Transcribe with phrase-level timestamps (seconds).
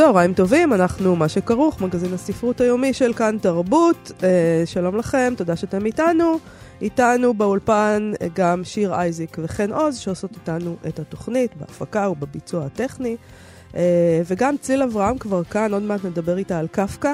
[0.00, 4.12] צהריים טובים, אנחנו מה שכרוך, מגזין הספרות היומי של כאן תרבות.
[4.22, 6.38] אה, שלום לכם, תודה שאתם איתנו.
[6.82, 13.16] איתנו באולפן אה, גם שיר אייזיק וחן עוז, שעושות איתנו את התוכנית בהפקה ובביצוע הטכני.
[13.76, 17.12] אה, וגם ציל אברהם כבר כאן, עוד מעט נדבר איתה על קפקא.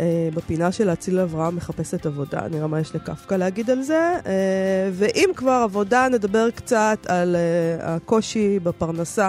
[0.00, 4.14] אה, בפינה שלה ציל אברהם מחפשת עבודה, נראה מה יש לקפקא להגיד על זה.
[4.26, 9.28] אה, ואם כבר עבודה, נדבר קצת על אה, הקושי בפרנסה.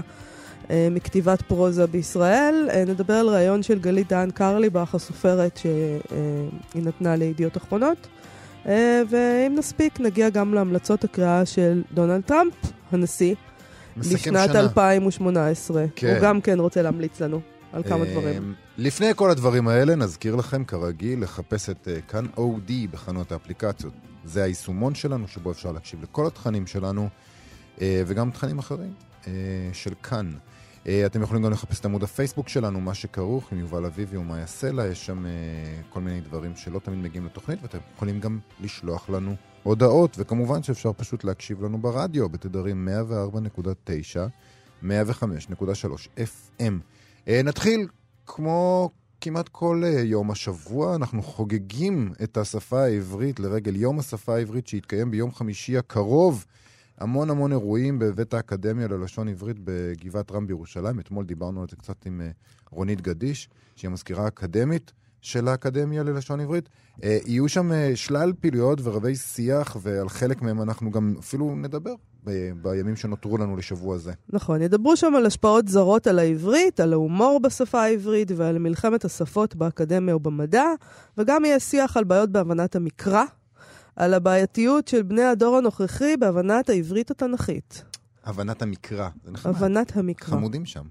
[0.69, 2.69] אה, מכתיבת פרוזה בישראל.
[2.73, 8.07] אה, נדבר על ראיון של גלית דהן קרליבך, הסופרת שהיא נתנה לידיעות אחרונות.
[8.67, 12.53] אה, ואם נספיק, נגיע גם להמלצות הקריאה של דונלד טראמפ,
[12.91, 13.35] הנשיא,
[13.97, 14.59] לשנת שנה.
[14.59, 15.85] 2018.
[15.95, 16.07] כן.
[16.07, 17.41] הוא גם כן רוצה להמליץ לנו
[17.73, 18.53] על כמה אה, דברים.
[18.77, 23.93] לפני כל הדברים האלה, נזכיר לכם, כרגיל, לחפש את אה, כאן אודי בחנות האפליקציות.
[24.25, 27.09] זה היישומון שלנו, שבו אפשר להקשיב לכל התכנים שלנו,
[27.81, 28.93] אה, וגם תכנים אחרים
[29.27, 29.31] אה,
[29.73, 30.31] של כאן.
[30.87, 34.47] אה, אתם יכולים גם לחפש את עמוד הפייסבוק שלנו, מה שכרוך עם יובל אביבי ומאיה
[34.47, 35.31] סלע, יש שם אה,
[35.89, 40.93] כל מיני דברים שלא תמיד מגיעים לתוכנית, ואתם יכולים גם לשלוח לנו הודעות, וכמובן שאפשר
[40.93, 42.87] פשוט להקשיב לנו ברדיו, בתדרים
[44.81, 44.87] 104.9, 105.3
[46.17, 46.73] FM.
[47.29, 47.87] נתחיל,
[48.25, 48.89] כמו
[49.21, 55.11] כמעט כל אה, יום השבוע, אנחנו חוגגים את השפה העברית לרגל יום השפה העברית שיתקיים
[55.11, 56.45] ביום חמישי הקרוב.
[56.97, 60.99] המון המון אירועים בבית האקדמיה ללשון עברית בגבעת רם בירושלים.
[60.99, 62.29] אתמול דיברנו על זה קצת עם אה,
[62.71, 66.69] רונית גדיש, שהיא המזכירה האקדמית של האקדמיה ללשון עברית.
[67.03, 71.93] אה, יהיו שם אה, שלל פעילויות ורבי שיח, ועל חלק מהם אנחנו גם אפילו נדבר
[72.23, 74.13] ב- בימים שנותרו לנו לשבוע זה.
[74.29, 79.55] נכון, ידברו שם על השפעות זרות על העברית, על ההומור בשפה העברית ועל מלחמת השפות
[79.55, 80.65] באקדמיה ובמדע,
[81.17, 83.23] וגם יהיה שיח על בעיות בהבנת המקרא,
[83.97, 87.83] על הבעייתיות של בני הדור הנוכחי בהבנת העברית התנ"כית.
[88.23, 89.55] הבנת המקרא, זה נחמד.
[89.55, 90.27] הבנת המקרא.
[90.27, 90.83] חמודים שם.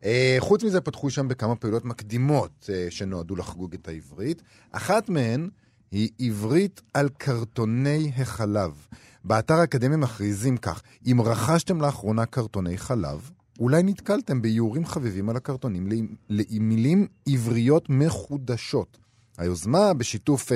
[0.00, 0.06] Uh,
[0.38, 4.42] חוץ מזה פתחו שם בכמה פעולות מקדימות uh, שנועדו לחגוג את העברית.
[4.70, 5.48] אחת מהן
[5.90, 8.86] היא עברית על קרטוני החלב.
[9.24, 13.30] באתר האקדמיה מכריזים כך, אם רכשתם לאחרונה קרטוני חלב,
[13.60, 15.88] אולי נתקלתם באיורים חביבים על הקרטונים
[16.28, 18.98] למילים עבריות מחודשות.
[19.38, 20.54] היוזמה בשיתוף uh,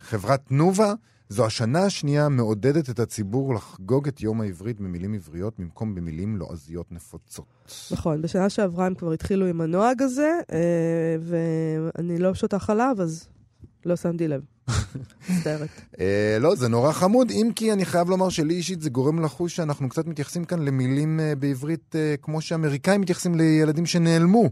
[0.00, 0.94] חברת תנובה
[1.28, 6.92] זו השנה השנייה מעודדת את הציבור לחגוג את יום העברית במילים עבריות במקום במילים לועזיות
[6.92, 7.46] נפוצות.
[7.90, 13.28] נכון, בשנה שעברה הם כבר התחילו עם הנוהג הזה, אה, ואני לא שותה חלב, אז
[13.86, 14.42] לא שמתי לב.
[15.30, 15.68] מצטערת.
[16.00, 19.56] אה, לא, זה נורא חמוד, אם כי אני חייב לומר שלי אישית זה גורם לחוש
[19.56, 24.50] שאנחנו קצת מתייחסים כאן למילים אה, בעברית כמו שאמריקאים מתייחסים לילדים שנעלמו.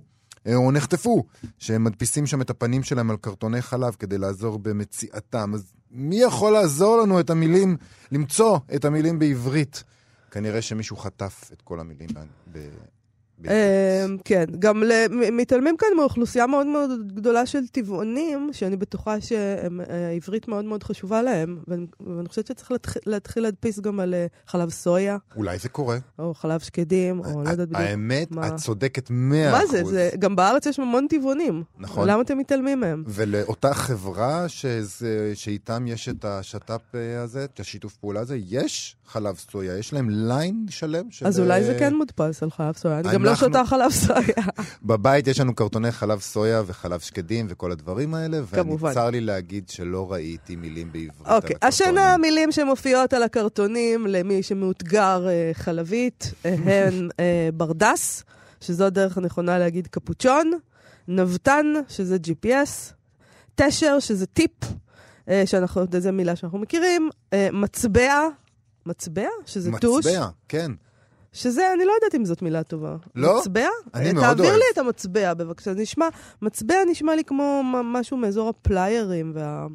[0.55, 1.25] או נחטפו,
[1.59, 5.55] שהם מדפיסים שם את הפנים שלהם על קרטוני חלב כדי לעזור במציאתם.
[5.55, 7.77] אז מי יכול לעזור לנו את המילים,
[8.13, 9.85] למצוא את המילים בעברית?
[10.31, 12.09] כנראה שמישהו חטף את כל המילים
[12.53, 12.59] ב...
[13.49, 14.21] אה, בעברית.
[14.25, 14.83] כן, גם
[15.33, 21.59] מתעלמים כאן מאוכלוסייה מאוד מאוד גדולה של טבעונים, שאני בטוחה שהעברית מאוד מאוד חשובה להם,
[21.69, 25.99] ואני חושבת שצריך להתח- להתחיל להדפיס גם על אה, חלב סויה, אולי זה קורה.
[26.19, 27.81] או חלב שקדים, או לא יודעת בדיוק.
[27.89, 28.29] האמת.
[28.47, 29.71] את צודקת מאה מה אחוז.
[29.71, 29.85] זה?
[29.85, 30.11] זה?
[30.19, 31.63] גם בארץ יש המון טבעונים.
[31.79, 32.09] נכון.
[32.09, 33.05] למה אתם מתעלמים מהם?
[33.07, 34.47] ולאותה חברה
[35.35, 40.11] שאיתם יש את השת"פ אה, הזה, את השיתוף פעולה הזה, יש חלב סויה, יש להם
[40.11, 41.27] ליין שלם של...
[41.27, 43.01] אז אולי זה אה, כן מודפס על חלב סויה.
[43.01, 44.47] אני גם לא אנחנו- שותה חלב סויה.
[44.83, 48.85] בבית יש לנו קרטוני חלב סויה וחלב שקדים וכל הדברים האלה, כמובן.
[48.85, 51.69] ואני צר לי להגיד שלא ראיתי מילים בעברית על אוקיי, הקרטונים.
[51.69, 56.55] השנה המילים שמופיעות על הקרטונים למי שמאותגר אה, חלבית אה,
[56.87, 58.25] הן אה, ברדס,
[58.61, 60.53] שזו הדרך הנכונה להגיד קפוצ'ון,
[61.09, 62.93] נבטן, שזה GPS,
[63.55, 64.51] תשר, שזה טיפ,
[65.29, 67.11] אה, שאנחנו, זו מילה שאנחנו מכירים,
[67.53, 68.29] מצבע,
[68.87, 69.29] מצבע?
[69.47, 70.73] שזה טוש, מצבע, כן.
[71.33, 72.97] שזה, אני לא יודעת אם זאת מילה טובה.
[73.15, 73.39] לא?
[73.41, 73.69] מצבע?
[73.95, 74.57] אני אה, מאוד תעביר אוהב.
[74.57, 75.75] לי את המצבע, בבקשה.
[75.75, 76.09] נשמע,
[76.43, 79.67] מצבע נשמע לי כמו משהו מאזור הפליירים וה...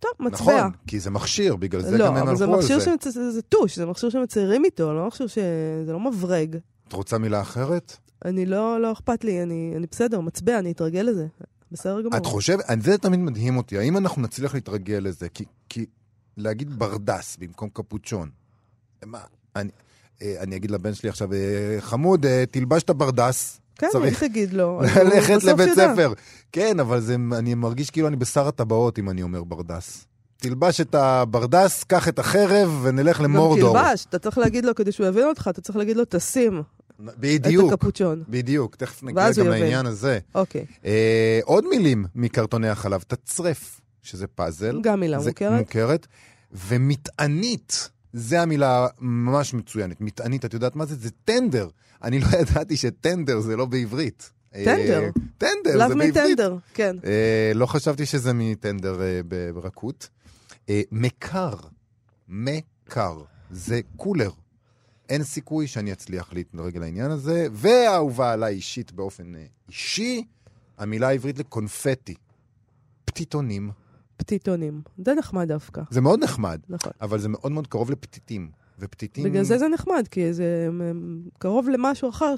[0.00, 0.56] טוב, מצבע.
[0.58, 2.80] נכון, כי זה מכשיר, בגלל זה לא, גם הם אבל הלכו על זה.
[2.80, 3.08] שמצ...
[3.08, 5.38] זה זה טוש, זה מכשיר שמציירים איתו, לא מכשיר ש...
[5.86, 6.56] זה לא מברג.
[6.88, 7.96] את רוצה מילה אחרת?
[8.24, 11.26] אני לא, לא אכפת לי, אני, אני בסדר, מצבע, אני אתרגל לזה.
[11.72, 12.16] בסדר גמור.
[12.16, 15.28] את חושבת, זה תמיד מדהים אותי, האם אנחנו נצליח להתרגל לזה?
[15.28, 15.86] כי, כי
[16.36, 18.30] להגיד ברדס במקום קפוצ'ון,
[19.04, 19.20] מה,
[19.56, 19.70] אני,
[20.22, 24.80] אני אגיד לבן שלי עכשיו, אה, חמוד, אה, תלבש את הברדס, כן, צריך תגיד לו?
[25.04, 25.74] ללכת לבית.
[25.74, 26.12] ספר.
[26.52, 30.06] כן, אבל זה, אני מרגיש כאילו אני בשר הטבעות אם אני אומר ברדס.
[30.36, 33.72] תלבש את הברדס, קח את החרב ונלך גם למורדור.
[33.72, 37.14] תלבש, אתה צריך להגיד לו, כדי שהוא יבין אותך, אתה צריך להגיד לו, תשים את
[37.18, 38.22] בדיוק, הקפוצ'ון.
[38.28, 38.76] בדיוק.
[38.76, 39.46] תכף נגיע גם.
[39.48, 40.18] לעניין הזה.
[40.34, 44.80] אוקיי, אה, עוד מילים מקרטוני החלב, תצרף, שזה פאזל.
[44.82, 45.60] גם מילה מוכרת.
[45.60, 46.06] מוכרת.
[46.52, 50.00] ומטענית, זה המילה ממש מצוינת.
[50.00, 50.94] מטענית, את יודעת מה זה?
[50.94, 51.68] זה טנדר.
[52.02, 54.30] אני לא ידעתי שטנדר זה לא בעברית.
[54.54, 55.02] אה, טנדר.
[55.38, 56.16] טנדר, לאו זה בעברית.
[56.16, 56.96] מטנדר, כן.
[57.04, 59.20] אה, לא חשבתי שזה מטנדר אה,
[59.54, 60.08] ברכות.
[60.68, 61.54] אה, מקר,
[62.28, 64.30] מקר, זה קולר.
[65.08, 67.46] אין סיכוי שאני אצליח להתנהג לעניין הזה.
[67.52, 70.24] והאהובה עליי אישית באופן אה, אישי,
[70.78, 72.14] המילה העברית לקונפטי.
[73.04, 73.70] פתיתונים.
[74.16, 74.80] פתיתונים.
[75.04, 76.92] זה נחמד דווקא, זה מאוד נחמד, נכון.
[77.00, 78.50] אבל זה מאוד מאוד קרוב לפתיתים.
[78.78, 79.24] ופתיתים...
[79.24, 80.68] בגלל זה זה נחמד, כי זה
[81.38, 82.34] קרוב למשהו אחר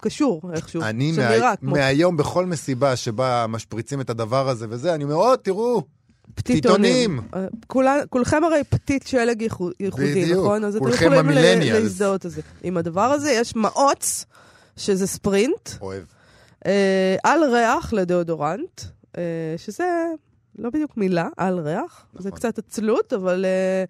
[0.00, 1.56] שקשור איכשהו, אני שנראה מה...
[1.56, 5.82] כמו מהיום בכל מסיבה שבה משפריצים את הדבר הזה וזה, אני אומר, או, תראו,
[6.34, 7.20] פתיתונים.
[7.20, 7.50] פתיתונים.
[7.90, 10.32] אה, כולכם הרי פתית שלג ייחו- ייחודי.
[10.32, 10.64] נכון?
[10.64, 11.82] אז כולכם המילניאלס.
[11.82, 12.40] להזדהות את זה.
[12.62, 14.24] עם הדבר הזה יש מעוץ,
[14.76, 16.02] שזה ספרינט, אוהב.
[16.66, 18.80] אה, על ריח לדאודורנט,
[19.18, 19.22] אה,
[19.56, 20.04] שזה
[20.58, 22.06] לא בדיוק מילה, על ריח.
[22.14, 22.38] זה נכון.
[22.38, 23.84] קצת עצלות, אבל אה,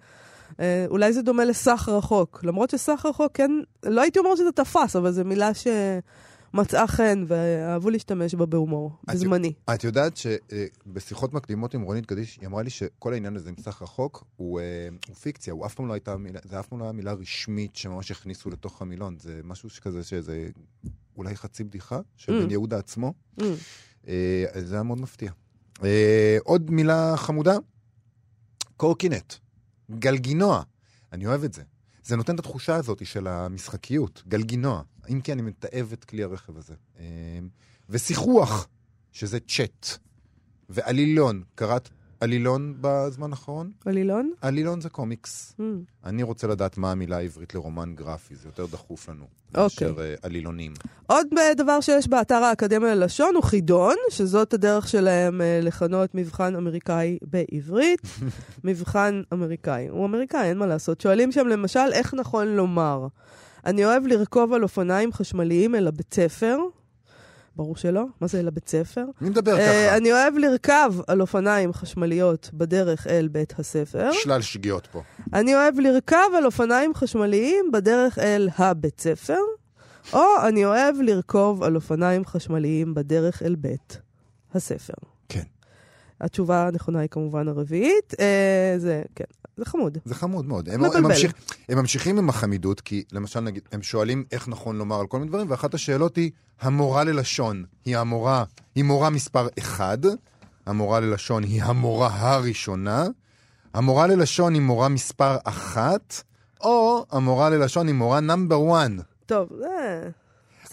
[0.60, 2.40] אה, אולי זה דומה לסך רחוק.
[2.44, 3.50] למרות שסך רחוק, כן,
[3.84, 9.14] לא הייתי אומרת שזה תפס, אבל זו מילה שמצאה חן, ואהבו להשתמש בה בהומור, את-
[9.14, 9.52] בזמני.
[9.74, 13.82] את יודעת שבשיחות מקדימות עם רונית גדיש, היא אמרה לי שכל העניין הזה עם סך
[13.82, 14.64] רחוק הוא, אה,
[15.08, 17.76] הוא פיקציה, הוא אף פעם לא הייתה מילה, זה אף פעם לא היה מילה רשמית
[17.76, 20.46] שממש הכניסו לתוך המילון, זה משהו שכזה שזה
[21.16, 22.44] אולי חצי בדיחה של Mm.
[22.44, 23.42] בן יהודה עצמו, Mm.
[24.08, 24.14] אה,
[24.60, 25.30] זה היה מאוד מפתיע.
[25.84, 27.56] אה, עוד מילה חמודה,
[28.76, 29.34] קורקינט,
[29.90, 30.62] גלגינוע,
[31.12, 31.62] אני אוהב את זה.
[32.04, 36.56] זה נותן את התחושה הזאת של המשחקיות, גלגינוע, אם כי אני מתעב את כלי הרכב
[36.56, 36.74] הזה.
[36.98, 37.04] אה,
[37.88, 38.68] ושיחוח,
[39.12, 39.86] שזה צ'אט.
[40.68, 41.88] ועלילון, קראת
[42.22, 43.70] עלילון בזמן האחרון?
[43.84, 44.30] עלילון?
[44.40, 45.54] עלילון זה קומיקס.
[45.58, 45.62] Mm.
[46.04, 49.24] אני רוצה לדעת מה המילה העברית לרומן גרפי, זה יותר דחוף לנו.
[49.54, 49.88] אוקיי.
[49.88, 50.72] מאשר אה, עלילונים.
[51.06, 56.56] עוד אה, דבר שיש באתר האקדמיה ללשון הוא חידון, שזאת הדרך שלהם אה, לכנות מבחן
[56.56, 58.00] אמריקאי בעברית.
[58.64, 59.88] מבחן אמריקאי.
[59.88, 61.00] הוא אמריקאי, אין מה לעשות.
[61.00, 63.06] שואלים שם למשל, איך נכון לומר?
[63.66, 66.58] אני אוהב לרכוב על אופניים חשמליים אל הבית ספר.
[67.56, 69.04] ברור שלא, מה זה אל הבית ספר?
[69.20, 69.96] מי מדבר אה, ככה?
[69.96, 74.12] אני אוהב לרכב על אופניים חשמליות בדרך אל בית הספר.
[74.12, 75.02] שלל שגיאות פה.
[75.32, 79.38] אני אוהב לרכב על אופניים חשמליים בדרך אל הבית ספר,
[80.12, 84.00] או אני אוהב לרכוב על אופניים חשמליים בדרך אל בית
[84.54, 85.11] הספר.
[86.22, 88.14] התשובה הנכונה היא כמובן הרביעית.
[88.20, 89.24] אה, זה, כן,
[89.56, 89.98] זה חמוד.
[90.04, 90.68] זה חמוד מאוד.
[90.68, 90.96] הם, מבלבל.
[90.96, 91.32] הם, ממשיך,
[91.68, 95.28] הם ממשיכים עם החמידות, כי למשל, נגיד, הם שואלים איך נכון לומר על כל מיני
[95.28, 96.30] דברים, ואחת השאלות היא,
[96.60, 99.98] המורה ללשון היא המורה, היא מורה מספר אחד,
[100.66, 103.06] המורה ללשון היא המורה הראשונה,
[103.74, 106.22] המורה ללשון היא מורה מספר אחת,
[106.60, 108.90] או המורה ללשון היא מורה number 1.
[109.26, 110.08] טוב, זה...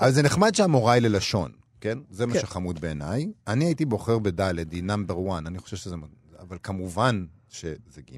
[0.02, 1.52] אבל זה נחמד שהמורה היא ללשון,
[1.82, 1.98] כן?
[2.10, 2.40] זה מה כן.
[2.40, 3.32] שחמוד בעיניי.
[3.48, 5.96] אני הייתי בוחר בד', היא number 1, אני חושב שזה...
[6.40, 8.16] אבל כמובן שזה ג'.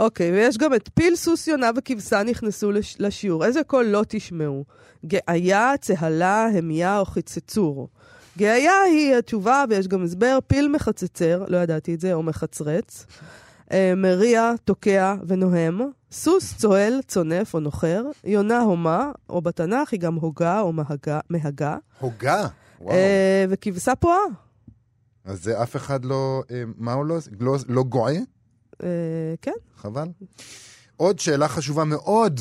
[0.00, 2.96] אוקיי, ויש גם את פיל, סוס, יונה וכבשה נכנסו לש...
[2.98, 3.44] לשיעור.
[3.44, 4.64] איזה קול לא תשמעו?
[5.06, 7.88] גאיה, צהלה, המיה או חצצור.
[8.38, 13.06] גאיה היא התשובה, ויש גם הסבר, פיל מחצצר, לא ידעתי את זה, או מחצרץ.
[13.72, 15.80] אה, מריע, תוקע ונוהם.
[16.12, 18.04] סוס, צוהל, צונף או נוחר.
[18.24, 20.72] יונה, הומה, או בתנ"ך היא גם הוגה או.
[21.30, 21.76] מהגה.
[21.98, 22.46] הוגה!
[22.80, 22.94] וואו.
[22.94, 24.18] אה, וכבשה פועה.
[25.24, 26.42] אז זה אף אחד לא...
[26.50, 27.18] אה, מה הוא לא...
[27.40, 28.14] לא, לא גועה?
[28.82, 28.88] אה,
[29.42, 29.52] כן.
[29.76, 30.08] חבל.
[30.96, 32.40] עוד שאלה חשובה מאוד,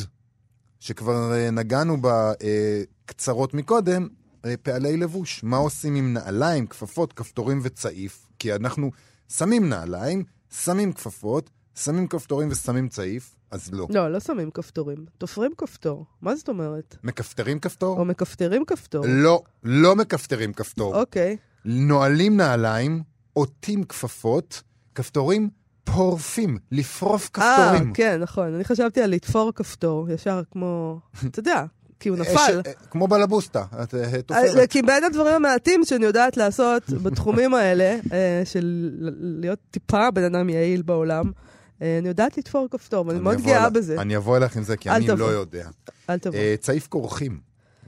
[0.80, 4.08] שכבר אה, נגענו בה אה, קצרות מקודם,
[4.46, 5.44] אה, פעלי לבוש.
[5.44, 8.28] מה עושים עם נעליים, כפפות, כפתורים וצעיף?
[8.40, 8.92] כי אנחנו
[9.30, 10.24] שמים נעליים,
[10.64, 13.88] שמים כפפות, שמים כפתורים ושמים צעיף, אז לא.
[13.90, 15.06] לא, לא שמים כפתורים.
[15.18, 16.06] תופרים כפתור.
[16.22, 16.96] מה זאת אומרת?
[17.04, 18.00] מכפתרים כפתור?
[18.00, 19.06] או מכפתרים כפתור.
[19.08, 20.96] לא, לא מכפתרים כפתור.
[20.96, 21.38] אוקיי.
[21.66, 24.62] נועלים נעליים, עוטים כפפות,
[24.96, 25.50] כפתורים
[25.84, 27.94] פורפים, לפרוף אה, כפתורים.
[27.94, 28.54] כן, נכון.
[28.54, 31.00] אני חשבתי על לתפור כפתור, ישר כמו...
[31.26, 31.66] אתה יודע,
[32.00, 32.62] כי הוא אה, נפל.
[32.68, 34.72] אה, כמו בלבוסטה, את אה, אה, תופרת.
[34.72, 40.50] כי בין הדברים המעטים שאני יודעת לעשות בתחומים האלה, אה, של להיות טיפה בן אדם
[40.50, 44.02] יעיל בעולם, אה, אני יודעת לתפור כפתור, ואני אני מאוד גאה בזה.
[44.02, 45.08] אני אבוא אליך עם זה, כי אני.
[45.08, 45.70] לא יודע.
[46.10, 46.36] אל תבוא.
[46.36, 47.40] אה, צעיף כורכים.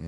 [0.02, 0.06] אה,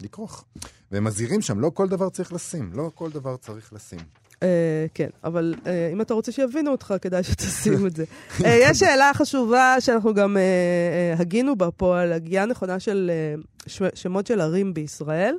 [0.00, 0.44] לכרוך.
[0.92, 3.98] והם מזהירים שם, לא כל דבר צריך לשים, לא כל דבר צריך לשים.
[4.42, 8.04] אה, כן, אבל אה, אם אתה רוצה שיבינו אותך, כדאי שתשים את זה.
[8.44, 13.10] אה, יש שאלה חשובה שאנחנו גם אה, אה, הגינו בה פה על הגייה נכונה של
[13.10, 15.36] אה, שמות של ערים בישראל.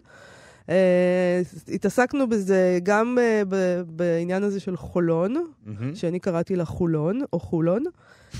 [0.70, 1.42] אה,
[1.74, 5.96] התעסקנו בזה גם אה, ב- בעניין הזה של חולון, מהמם.
[5.96, 7.84] שאני קראתי לה חולון, או חולון,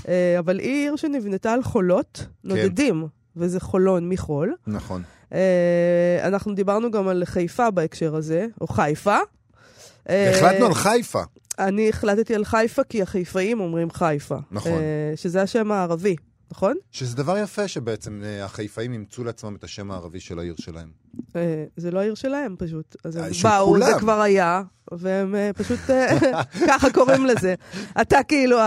[0.08, 3.06] אה, אבל היא עיר שנבנתה על חולות, נודדים,
[3.36, 4.54] וזה חולון מחול.
[4.66, 5.02] נכון.
[5.32, 5.38] אה,
[6.22, 9.16] אנחנו דיברנו גם על חיפה בהקשר הזה, או חיפה.
[10.06, 11.22] החלטנו על חיפה.
[11.58, 14.36] אני החלטתי על חיפה כי החיפאים אומרים חיפה.
[14.50, 14.80] נכון.
[15.16, 16.16] שזה השם הערבי,
[16.50, 16.76] נכון?
[16.90, 20.88] שזה דבר יפה שבעצם אה, החיפאים אימצו לעצמם את השם הערבי של העיר שלהם.
[21.36, 22.96] אה, זה לא העיר שלהם פשוט.
[23.04, 23.78] אז הם אה, של באו.
[23.78, 24.62] זה כבר היה,
[24.92, 25.78] והם פשוט
[26.68, 27.54] ככה קוראים לזה.
[28.00, 28.58] אתה כאילו,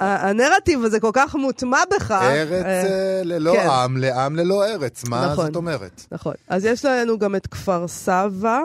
[0.00, 2.10] הנרטיב הזה כל כך מוטמע בך.
[2.10, 2.90] ארץ
[3.24, 3.68] ללא כן.
[3.68, 5.08] עם, לעם ללא ארץ.
[5.08, 5.46] מה נכון.
[5.46, 6.06] זאת אומרת?
[6.12, 6.34] נכון.
[6.48, 8.60] אז יש לנו גם את כפר סבא,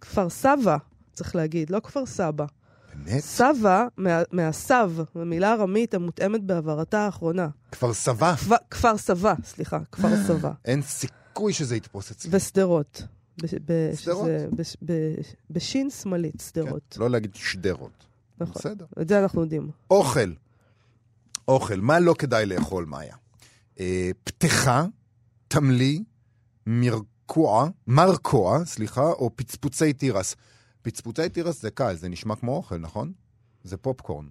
[0.00, 0.76] כפר סבא,
[1.12, 2.44] צריך להגיד, לא כפר סבא.
[3.04, 3.20] באמת?
[3.20, 7.48] סבא, מה- מהסב, מילה ארמית המותאמת בעברתה האחרונה.
[7.72, 8.34] כפר סבא.
[8.34, 10.52] כפר- כפר סבא, סליחה, כפר סבא.
[10.64, 12.30] אין סיכוי שזה יתפוס אצלי.
[12.36, 13.02] ושדרות.
[13.94, 14.28] שדרות?
[15.50, 16.82] בשין שמאלית, שדרות.
[16.90, 18.04] כן, לא להגיד שדרות.
[18.40, 18.54] נכון.
[18.54, 18.84] בסדר.
[19.00, 19.70] את זה אנחנו יודעים.
[19.90, 20.32] אוכל.
[21.48, 21.80] אוכל.
[21.80, 23.16] מה לא כדאי לאכול, מאיה?
[23.80, 24.84] אה, פתחה,
[25.48, 26.04] תמלי,
[26.66, 30.36] מרקוע, מרקוע, סליחה, או פצפוצי תירס.
[30.84, 33.12] פצפוצי תירס זה קל, זה נשמע כמו אוכל, נכון?
[33.64, 34.26] זה פופקורן.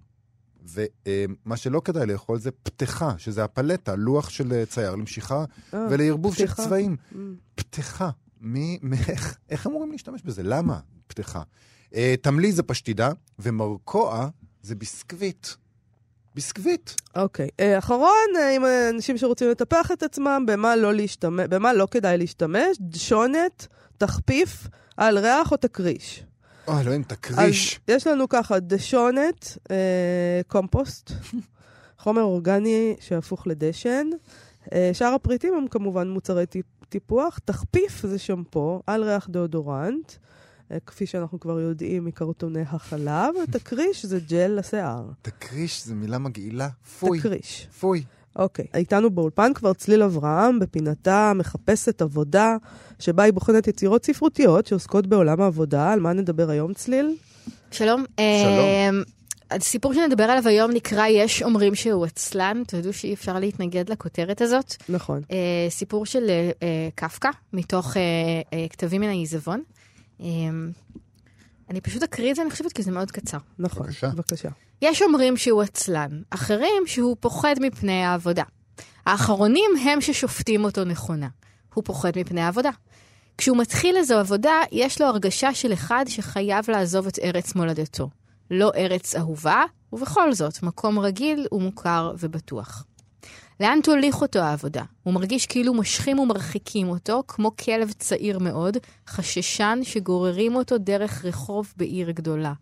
[0.66, 5.44] ומה שלא כדאי לאכול זה פתחה, שזה הפלטה, לוח של אה, צייר למשיכה
[5.74, 6.64] אה, ולערבוב של פתיחה.
[6.64, 6.96] צבעים.
[7.12, 7.16] mm.
[7.54, 8.10] פתחה.
[8.40, 8.92] מי, מ-
[9.48, 10.42] איך, אמורים להשתמש בזה?
[10.42, 11.42] למה פתחה?
[11.94, 14.28] אה, תמלי זה פשטידה, ומרקוע
[14.62, 15.46] זה ביסקוויט.
[16.34, 16.90] ביסקוויט.
[17.16, 17.48] אוקיי.
[17.60, 18.62] אה, אחרון, אה, עם
[18.94, 23.66] אנשים שרוצים לטפח את עצמם, במה לא להשתמש, במה לא כדאי להשתמש, דשונת,
[23.98, 26.24] תחפיף, על ריח או תקריש.
[26.68, 27.74] אוי, אלוהים, תקריש.
[27.88, 29.76] אז יש לנו ככה דשונת, אה,
[30.46, 31.12] קומפוסט,
[32.02, 34.06] חומר אורגני שהפוך לדשן.
[34.72, 37.38] אה, שאר הפריטים הם כמובן מוצרי טיפ- טיפוח.
[37.44, 40.12] תחפיף זה שמפו, על ריח דאודורנט,
[40.72, 43.34] אה, כפי שאנחנו כבר יודעים מקרטוני החלב.
[43.52, 45.04] תקריש זה ג'ל לשיער.
[45.22, 46.68] תקריש זה מילה מגעילה.
[46.98, 47.18] פוי.
[47.18, 47.68] תקריש.
[47.80, 48.04] פוי.
[48.36, 48.64] אוקיי.
[48.74, 52.56] איתנו באולפן כבר צליל אברהם, בפינתה מחפשת עבודה,
[52.98, 55.92] שבה היא בוחנת יצירות ספרותיות שעוסקות בעולם העבודה.
[55.92, 57.16] על מה נדבר היום, צליל?
[57.70, 58.04] שלום.
[58.20, 58.64] שלום.
[58.88, 59.02] אמ,
[59.50, 64.74] הסיפור שנדבר עליו היום נקרא יש אומרים שהוא עצלן, תדעו שאי אפשר להתנגד לכותרת הזאת.
[64.88, 65.22] נכון.
[65.30, 68.02] אה, סיפור של אה, אה, קפקא, מתוך אה,
[68.52, 69.62] אה, כתבים מן העיזבון.
[70.20, 70.26] אה,
[71.70, 73.38] אני פשוט אקריא את זה, אני חושבת, כי זה מאוד קצר.
[73.58, 73.86] נכון.
[73.86, 74.08] בבקשה.
[74.08, 74.48] בבקשה.
[74.86, 78.42] יש אומרים שהוא עצלן, אחרים שהוא פוחד מפני העבודה.
[79.06, 81.28] האחרונים הם ששופטים אותו נכונה.
[81.74, 82.70] הוא פוחד מפני העבודה.
[83.38, 88.10] כשהוא מתחיל איזו עבודה, יש לו הרגשה של אחד שחייב לעזוב את ארץ מולדתו.
[88.50, 89.62] לא ארץ אהובה,
[89.92, 92.84] ובכל זאת, מקום רגיל ומוכר ובטוח.
[93.60, 94.82] לאן תוליך אותו העבודה?
[95.02, 98.76] הוא מרגיש כאילו מושכים ומרחיקים אותו, כמו כלב צעיר מאוד,
[99.08, 102.52] חששן שגוררים אותו דרך רחוב בעיר גדולה.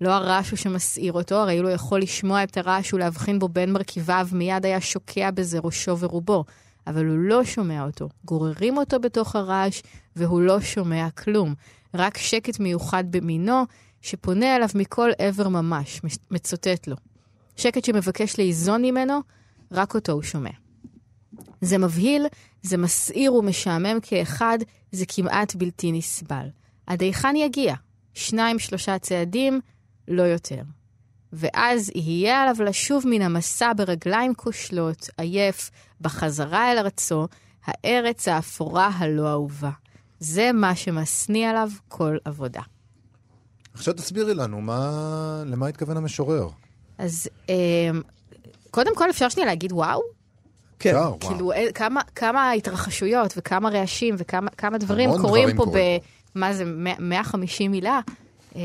[0.00, 4.28] לא הרעש הוא שמסעיר אותו, הרי לא יכול לשמוע את הרעש ולהבחין בו בין מרכיביו,
[4.32, 6.44] מיד היה שוקע בזה ראשו ורובו.
[6.86, 8.08] אבל הוא לא שומע אותו.
[8.24, 9.82] גוררים אותו בתוך הרעש,
[10.16, 11.54] והוא לא שומע כלום.
[11.94, 13.62] רק שקט מיוחד במינו,
[14.00, 16.00] שפונה אליו מכל עבר ממש,
[16.30, 16.96] מצוטט לו.
[17.56, 19.20] שקט שמבקש ליזון ממנו,
[19.72, 20.50] רק אותו הוא שומע.
[21.60, 22.26] זה מבהיל,
[22.62, 24.58] זה מסעיר ומשעמם כאחד,
[24.92, 26.48] זה כמעט בלתי נסבל.
[26.86, 27.74] עד היכן יגיע?
[28.14, 29.60] שניים, שלושה צעדים,
[30.08, 30.62] לא יותר.
[31.32, 35.70] ואז יהיה עליו לשוב מן המסע ברגליים כושלות, עייף,
[36.00, 37.28] בחזרה אל ארצו,
[37.64, 39.70] הארץ האפורה הלא אהובה.
[40.20, 42.60] זה מה שמשניא עליו כל עבודה.
[43.74, 45.42] עכשיו תסבירי לנו, מה...
[45.46, 46.48] למה התכוון המשורר?
[46.98, 47.90] אז אה,
[48.70, 50.00] קודם כל אפשר שנייה להגיד וואו?
[50.78, 50.90] כן.
[50.90, 51.20] אפשר, וואו.
[51.20, 55.98] כאילו, אה, כמה, כמה התרחשויות וכמה רעשים וכמה כמה דברים קורים דברים פה קורים
[56.34, 56.38] ב...
[56.38, 58.00] מה זה, 100 150 מילה?
[58.56, 58.62] אה,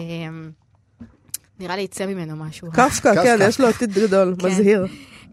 [1.61, 2.67] נראה לי יצא ממנו משהו.
[2.71, 3.37] קפקא, כן.
[3.41, 4.47] יש לו עתיד גדול, כן.
[4.47, 4.85] מזהיר.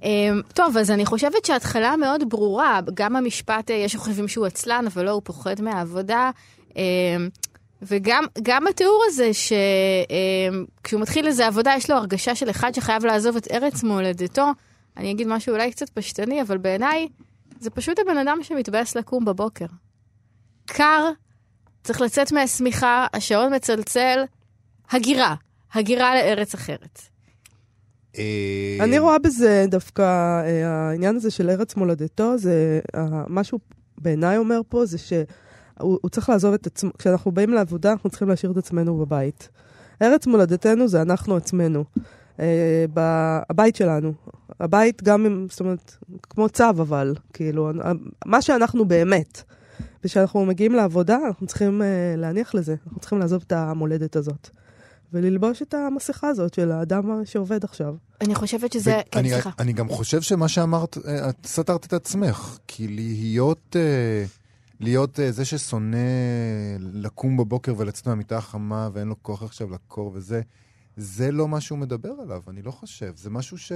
[0.02, 2.80] אמ, טוב, אז אני חושבת שההתחלה מאוד ברורה.
[2.94, 6.30] גם המשפט, אה, יש שחושבים שהוא עצלן, אבל לא, הוא פוחד מהעבודה.
[6.76, 6.82] אמ,
[7.82, 13.36] וגם גם התיאור הזה, שכשהוא מתחיל איזה עבודה, יש לו הרגשה של אחד שחייב לעזוב
[13.36, 14.46] את ארץ מולדתו.
[14.96, 17.08] אני אגיד משהו אולי קצת פשטני, אבל בעיניי
[17.60, 19.66] זה פשוט הבן אדם שמתבאס לקום בבוקר.
[20.66, 21.10] קר,
[21.84, 24.24] צריך לצאת מהשמיכה, השעון מצלצל,
[24.90, 25.34] הגירה.
[25.74, 27.00] הגירה לארץ אחרת.
[28.18, 33.58] אה, אני רואה בזה דווקא, אה, העניין הזה של ארץ מולדתו, זה אה, משהו
[33.98, 35.24] בעיניי אומר פה, זה שהוא
[35.80, 39.48] הוא צריך לעזוב את עצמו, כשאנחנו באים לעבודה, אנחנו צריכים להשאיר את עצמנו בבית.
[40.02, 41.84] ארץ מולדתנו זה אנחנו עצמנו.
[43.50, 44.12] הבית שלנו.
[44.60, 47.70] הבית גם אם, זאת אומרת, כמו צו אבל, כאילו,
[48.26, 49.42] מה שאנחנו באמת.
[50.04, 51.82] וכשאנחנו מגיעים לעבודה, אנחנו צריכים
[52.16, 54.50] להניח לזה, אנחנו צריכים לעזוב את המולדת הזאת.
[55.12, 57.94] וללבוש את המסכה הזאת של האדם שעובד עכשיו.
[58.20, 59.00] אני חושבת שזה...
[59.10, 59.50] כן, אני, סליחה.
[59.58, 62.58] אני גם חושב שמה שאמרת, אה, את סתרת את עצמך.
[62.66, 64.24] כי להיות, אה,
[64.80, 65.96] להיות זה ששונא
[66.78, 70.40] לקום בבוקר ולצאת מהמיטה החמה ואין לו כוח עכשיו לקור וזה,
[71.00, 73.12] זה לא מה שהוא מדבר עליו, אני לא חושב.
[73.16, 73.72] זה משהו ש...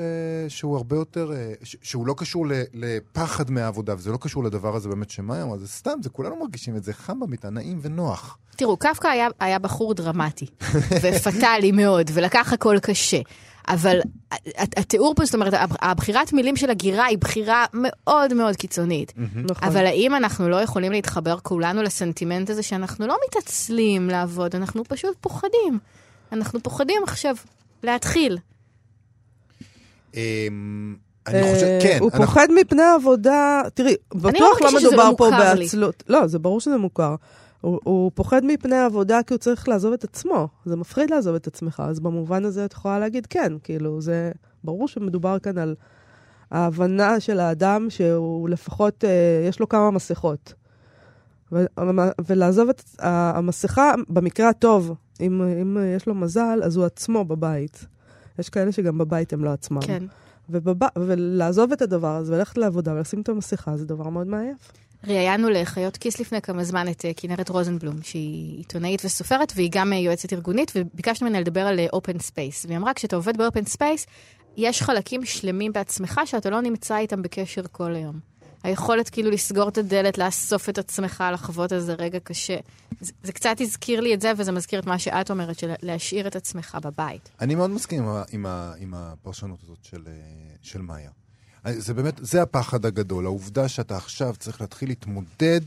[0.48, 1.32] שהוא הרבה יותר...
[1.32, 1.76] אה, ש...
[1.82, 2.52] שהוא לא קשור ל...
[2.74, 6.76] לפחד מהעבודה, וזה לא קשור לדבר הזה באמת שמאי אמר, זה סתם, זה כולנו מרגישים
[6.76, 8.38] את זה חם במיטה, נעים ונוח.
[8.56, 10.46] תראו, קפקא היה, היה בחור דרמטי,
[11.02, 13.20] ופטאלי מאוד, ולקח הכל קשה.
[13.68, 14.00] אבל
[14.56, 19.12] התיאור פה, זאת אומרת, הבחירת מילים של הגירה היא בחירה מאוד מאוד קיצונית.
[19.34, 19.68] נכון.
[19.68, 25.16] אבל האם אנחנו לא יכולים להתחבר כולנו לסנטימנט הזה שאנחנו לא מתעצלים לעבוד, אנחנו פשוט
[25.20, 25.78] פוחדים.
[26.32, 27.36] אנחנו פוחדים עכשיו
[27.82, 28.38] להתחיל.
[30.14, 30.96] אמ,
[31.26, 31.98] אני חושב, אה, כן.
[32.00, 36.02] הוא פוחד מפני עבודה, תראי, בטוח לא, לא מדובר פה בעצלות.
[36.08, 37.14] לא, זה ברור שזה מוכר.
[37.60, 40.48] הוא, פוחד מפני העבודה כי הוא צריך לעזוב את עצמו.
[40.64, 44.32] זה מפחיד לעזוב את עצמך, אז במובן הזה את יכולה להגיד כן, כאילו, זה
[44.64, 45.74] ברור שמדובר כאן על
[46.50, 50.54] ההבנה של האדם שהוא לפחות, אה, יש לו כמה מסכות.
[52.26, 57.84] ולעזוב את המסכה, במקרה הטוב, אם, אם יש לו מזל, אז הוא עצמו בבית.
[58.38, 59.80] יש כאלה שגם בבית הם לא עצמם.
[59.80, 60.04] כן.
[60.50, 60.86] ובב...
[60.96, 64.72] ולעזוב את הדבר הזה וללכת לעבודה ולשים את המסכה זה דבר מאוד מעייף.
[65.06, 69.92] ראיינו לחיות כיס לפני כמה זמן את אה, כנרת רוזנבלום, שהיא עיתונאית וסופרת, והיא גם
[69.92, 72.66] אה, יועצת ארגונית, וביקשנו ממנה לדבר על open אה, space.
[72.66, 74.06] והיא אמרה, כשאתה עובד ב open space,
[74.56, 78.31] יש חלקים שלמים בעצמך שאתה לא נמצא איתם בקשר כל היום.
[78.62, 82.56] היכולת כאילו לסגור את הדלת, לאסוף את עצמך, לחוות איזה רגע קשה.
[83.00, 86.26] זה, זה קצת הזכיר לי את זה, וזה מזכיר את מה שאת אומרת, של להשאיר
[86.26, 87.30] את עצמך בבית.
[87.40, 88.46] אני מאוד מסכים עם, עם,
[88.78, 90.12] עם הפרשנות הזאת של, אה,
[90.62, 91.10] של מאיה.
[91.68, 95.60] זה באמת, זה הפחד הגדול, העובדה שאתה עכשיו צריך להתחיל להתמודד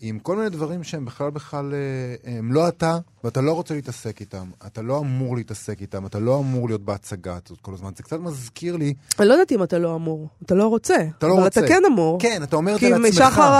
[0.00, 4.20] עם כל מיני דברים שהם בכלל בכלל, אה, הם לא אתה, ואתה לא רוצה להתעסק
[4.20, 4.50] איתם.
[4.66, 7.90] אתה לא אמור להתעסק איתם, אתה לא אמור להיות בהצגה הזאת כל הזמן.
[7.96, 8.94] זה קצת מזכיר לי...
[9.20, 10.96] אני לא יודעת אם אתה לא אמור, אתה לא רוצה.
[11.18, 11.60] אתה לא אבל רוצה.
[11.60, 12.20] אתה כן אמור.
[12.20, 13.04] כן, אתה אומר את זה לעצמך.
[13.04, 13.52] כי משחר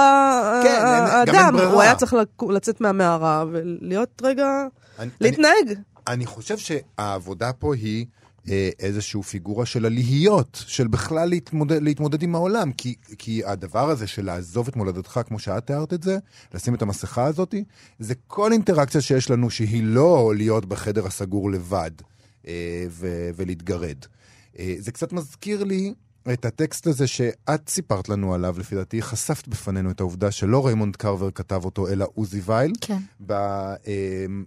[0.62, 2.14] כן, האדם, הוא היה צריך
[2.48, 4.66] לצאת מהמערה ולהיות רגע,
[4.98, 5.66] אני, להתנהג.
[5.66, 5.74] אני,
[6.08, 8.06] אני חושב שהעבודה פה היא...
[8.48, 12.72] אה, איזושהי פיגורה של הלהיות, של בכלל להתמודד, להתמודד עם העולם.
[12.72, 16.18] כי, כי הדבר הזה של לעזוב את מולדתך, כמו שאת תיארת את זה,
[16.54, 17.54] לשים את המסכה הזאת,
[17.98, 21.90] זה כל אינטראקציה שיש לנו שהיא לא להיות בחדר הסגור לבד
[22.46, 23.98] אה, ו- ולהתגרד.
[24.58, 25.94] אה, זה קצת מזכיר לי
[26.32, 30.96] את הטקסט הזה שאת סיפרת לנו עליו, לפי דעתי, חשפת בפנינו את העובדה שלא ריימונד
[30.96, 32.72] קרבר כתב אותו, אלא עוזי וייל.
[32.80, 32.98] כן.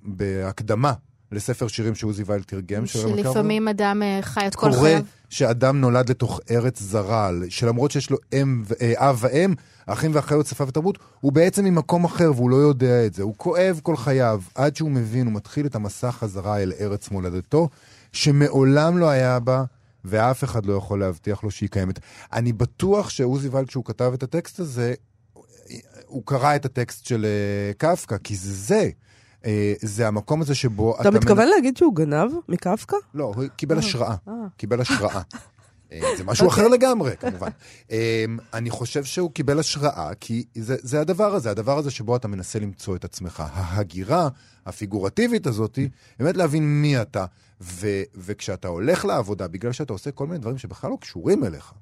[0.03, 0.93] בהקדמה
[1.31, 2.85] לספר שירים שעוזי וייל תרגם.
[2.85, 4.79] שלפעמים אדם אה, חי את כל חייו.
[4.79, 9.53] קורה שאדם נולד לתוך ארץ זרה, שלמרות שיש לו אם, אה, אב ואם,
[9.85, 13.23] אחים ואחיות, שפה ותרבות, הוא בעצם ממקום אחר והוא לא יודע את זה.
[13.23, 17.69] הוא כואב כל חייו, עד שהוא מבין, הוא מתחיל את המסע חזרה אל ארץ מולדתו,
[18.13, 19.63] שמעולם לא היה בה,
[20.05, 21.99] ואף אחד לא יכול להבטיח לו שהיא קיימת.
[22.33, 24.93] אני בטוח שעוזי וייל, כשהוא כתב את הטקסט הזה,
[26.05, 28.89] הוא קרא את הטקסט של אה, קפקא, כי זה זה.
[29.45, 31.01] אה, זה המקום הזה שבו אתה...
[31.01, 31.49] אתה מתכוון מנ...
[31.49, 32.97] להגיד שהוא גנב מקפקא?
[33.13, 34.15] לא, הוא קיבל אה, השראה.
[34.27, 34.33] אה.
[34.57, 35.21] קיבל השראה.
[36.17, 37.49] זה משהו אחר לגמרי, כמובן.
[38.53, 42.59] אני חושב שהוא קיבל השראה, כי זה, זה הדבר הזה, הדבר הזה שבו אתה מנסה
[42.59, 43.43] למצוא את עצמך.
[43.53, 44.29] ההגירה
[44.65, 45.79] הפיגורטיבית הזאת,
[46.19, 47.25] באמת להבין מי אתה.
[47.61, 51.73] ו, וכשאתה הולך לעבודה, בגלל שאתה עושה כל מיני דברים שבכלל לא קשורים אליך,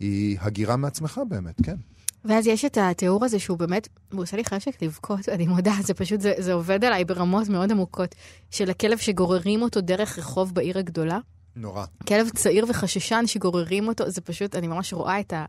[0.00, 1.76] היא הגירה מעצמך באמת, כן.
[2.24, 5.94] ואז יש את התיאור הזה שהוא באמת, הוא עושה לי חשק לבכות, אני מודה, זה
[5.94, 8.14] פשוט, זה, זה עובד עליי ברמות מאוד עמוקות,
[8.50, 11.18] של הכלב שגוררים אותו דרך רחוב בעיר הגדולה.
[11.56, 11.84] נורא.
[12.08, 15.44] כלב צעיר וחששן שגוררים אותו, זה פשוט, אני ממש רואה את ה...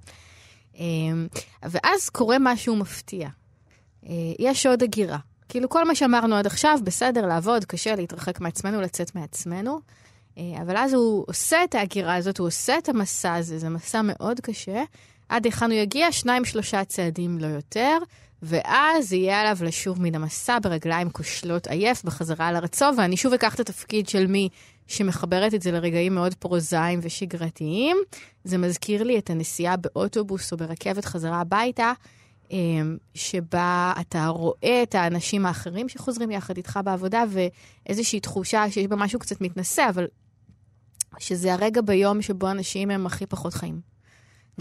[0.75, 1.27] אמ,
[1.63, 3.29] ואז קורה משהו מפתיע.
[4.05, 5.17] אה, יש עוד הגירה.
[5.49, 9.79] כאילו כל מה שאמרנו עד עכשיו, בסדר, לעבוד, קשה, להתרחק מעצמנו, לצאת מעצמנו.
[10.37, 14.01] אה, אבל אז הוא עושה את ההגירה הזאת, הוא עושה את המסע הזה, זה מסע
[14.03, 14.83] מאוד קשה.
[15.29, 17.97] עד היכן הוא יגיע, שניים שלושה צעדים לא יותר,
[18.41, 23.59] ואז יהיה עליו לשוב מן המסע ברגליים כושלות עייף בחזרה לארצו, ואני שוב אקח את
[23.59, 24.49] התפקיד של מי
[24.87, 27.97] שמחברת את זה לרגעים מאוד פרוזאיים ושגרתיים.
[28.43, 31.93] זה מזכיר לי את הנסיעה באוטובוס או ברכבת חזרה הביתה,
[32.51, 38.95] אמ, שבה אתה רואה את האנשים האחרים שחוזרים יחד איתך בעבודה, ואיזושהי תחושה שיש בה
[38.95, 40.07] משהו קצת מתנשא, אבל
[41.19, 43.94] שזה הרגע ביום שבו אנשים הם הכי פחות חיים.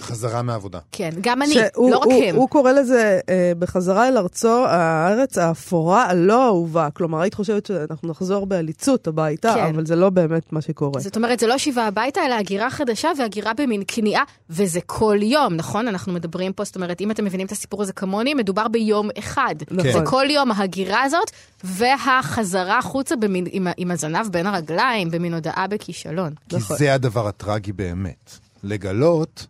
[0.00, 0.78] חזרה מעבודה.
[0.92, 2.36] כן, גם אני, שהוא- לא רק הוא, הם.
[2.36, 6.88] הוא קורא לזה אה, בחזרה אל ארצו, הארץ האפורה הלא אהובה.
[6.90, 9.74] כלומר, היית חושבת שאנחנו נחזור בעליצות הביתה, כן.
[9.74, 11.00] אבל זה לא באמת מה שקורה.
[11.00, 15.54] זאת אומרת, זה לא שיבה הביתה, אלא הגירה חדשה והגירה במין כניעה, וזה כל יום,
[15.54, 15.88] נכון?
[15.88, 19.54] אנחנו מדברים פה, זאת אומרת, אם אתם מבינים את הסיפור הזה כמוני, מדובר ביום אחד.
[19.70, 19.92] נכון.
[19.92, 21.30] זה כל יום ההגירה הזאת,
[21.64, 26.32] והחזרה החוצה במין, עם, עם הזנב בין הרגליים, במין הודעה בכישלון.
[26.48, 26.76] כי נכון.
[26.76, 28.30] זה הדבר הטרגי באמת.
[28.64, 29.46] לגלות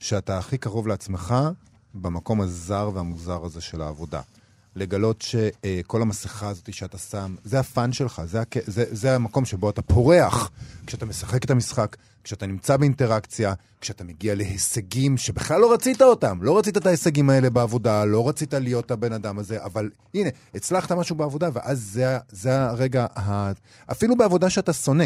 [0.00, 1.34] שאתה הכי קרוב לעצמך
[1.94, 4.20] במקום הזר והמוזר הזה של העבודה.
[4.76, 8.42] לגלות שכל המסכה הזאת שאתה שם, זה הפאן שלך, זה.
[8.66, 10.50] זה, זה המקום שבו אתה פורח
[10.86, 16.38] כשאתה משחק את המשחק, כשאתה נמצא באינטראקציה, כשאתה מגיע להישגים שבכלל לא רצית אותם.
[16.42, 20.92] לא רצית את ההישגים האלה בעבודה, לא רצית להיות הבן אדם הזה, אבל הנה, הצלחת
[20.92, 23.52] משהו בעבודה, ואז זה, זה הרגע, ה...
[23.92, 25.04] אפילו בעבודה שאתה שונא.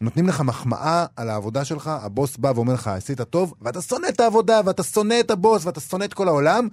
[0.00, 4.20] נותנים לך מחמאה על העבודה שלך, הבוס בא ואומר לך, עשית טוב, ואתה שונא את
[4.20, 6.68] העבודה, ואתה שונא את הבוס, ואתה שונא את כל העולם,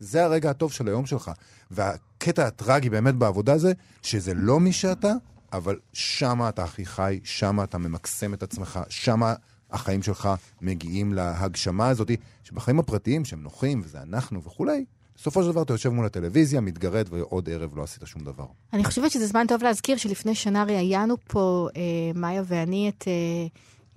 [0.00, 1.30] זה הרגע הטוב של היום שלך.
[1.70, 5.12] והקטע הטרגי באמת בעבודה זה, שזה לא מי שאתה,
[5.52, 9.34] אבל שמה אתה הכי חי, שמה אתה ממקסם את עצמך, שמה
[9.70, 10.28] החיים שלך
[10.60, 12.10] מגיעים להגשמה הזאת,
[12.44, 14.84] שבחיים הפרטיים, שהם נוחים, וזה אנחנו וכולי,
[15.22, 18.44] בסופו של דבר אתה יושב מול הטלוויזיה, מתגרד, ועוד ערב לא עשית שום דבר.
[18.72, 21.82] אני חושבת שזה זמן טוב להזכיר שלפני שנה ראיינו פה, אה,
[22.14, 23.12] מאיה ואני, את אה,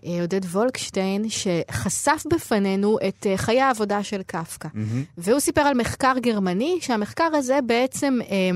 [0.09, 4.69] אה, עודד וולקשטיין, שחשף בפנינו את אה, חיי העבודה של קפקא.
[5.17, 8.19] והוא סיפר על מחקר גרמני, שהמחקר הזה בעצם...
[8.29, 8.49] אה,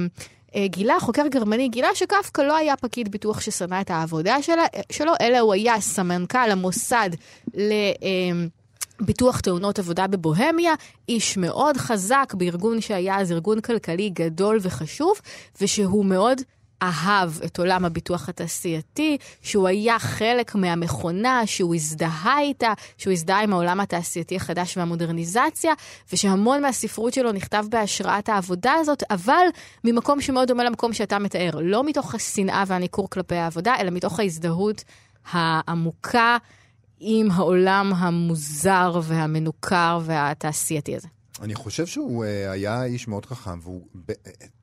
[0.55, 5.13] אה, גילה, חוקר גרמני גילה שקפקא לא היה פקיד ביטוח ששנא את העבודה שלה, שלו,
[5.21, 7.09] אלא הוא היה סמנכ"ל המוסד
[7.53, 7.71] ל...
[8.03, 8.47] אה,
[9.01, 10.73] ביטוח תאונות עבודה בבוהמיה,
[11.09, 15.13] איש מאוד חזק בארגון שהיה אז ארגון כלכלי גדול וחשוב,
[15.61, 16.41] ושהוא מאוד
[16.81, 23.53] אהב את עולם הביטוח התעשייתי, שהוא היה חלק מהמכונה, שהוא הזדהה איתה, שהוא הזדהה עם
[23.53, 25.73] העולם התעשייתי החדש והמודרניזציה,
[26.13, 29.45] ושהמון מהספרות שלו נכתב בהשראת העבודה הזאת, אבל
[29.83, 34.83] ממקום שמאוד דומה למקום שאתה מתאר, לא מתוך השנאה והניכור כלפי העבודה, אלא מתוך ההזדהות
[35.31, 36.37] העמוקה
[36.99, 41.07] עם העולם המוזר והמנוכר והתעשייתי הזה.
[41.41, 43.59] אני חושב שהוא uh, היה איש מאוד חכם,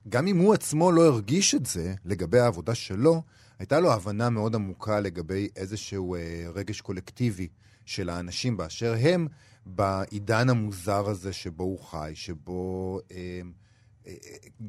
[0.07, 3.23] וגם אם הוא עצמו לא הרגיש את זה לגבי העבודה שלו,
[3.59, 6.19] הייתה לו הבנה מאוד עמוקה לגבי איזשהו uh,
[6.55, 7.49] רגש קולקטיבי
[7.85, 9.27] של האנשים באשר הם,
[9.67, 13.13] בעידן המוזר הזה שבו הוא חי, שבו uh,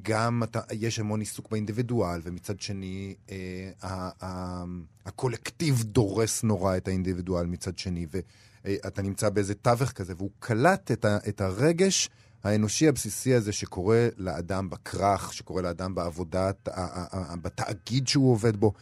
[0.01, 3.31] גם אתה, יש המון עיסוק באינדיבידואל, ומצד שני uh,
[3.81, 4.63] ה- ה-
[5.05, 8.19] הקולקטיב דורס נורא את האינדיבידואל מצד שני, ו...
[8.87, 12.09] אתה נמצא באיזה תווך כזה, והוא קלט את, ה, את הרגש
[12.43, 16.51] האנושי הבסיסי הזה שקורה לאדם בכרך, שקורה לאדם בעבודה,
[17.41, 18.73] בתאגיד שהוא עובד בו.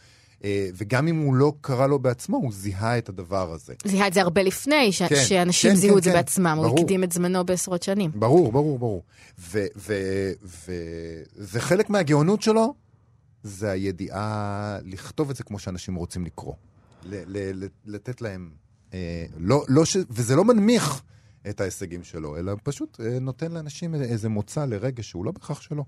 [0.74, 3.74] וגם אם הוא לא קרא לו בעצמו, הוא זיהה את הדבר הזה.
[3.84, 6.16] זיהה את זה הרבה לפני, ש- כן, שאנשים כן, זיהו כן, את זה כן.
[6.16, 6.80] בעצמם, הוא ברור.
[6.80, 8.10] הקדים את זמנו בעשרות שנים.
[8.14, 9.02] ברור, ברור, ברור.
[10.44, 12.74] וזה חלק מהגאונות שלו,
[13.42, 16.54] זה הידיעה לכתוב את זה כמו שאנשים רוצים לקרוא.
[17.04, 18.50] ל- ל- ל- לתת להם...
[18.94, 19.96] אה, לא, לא ש...
[20.10, 21.02] וזה לא מנמיך
[21.48, 25.84] את ההישגים שלו, אלא פשוט אה, נותן לאנשים איזה מוצא לרגש שהוא לא בהכרח שלו.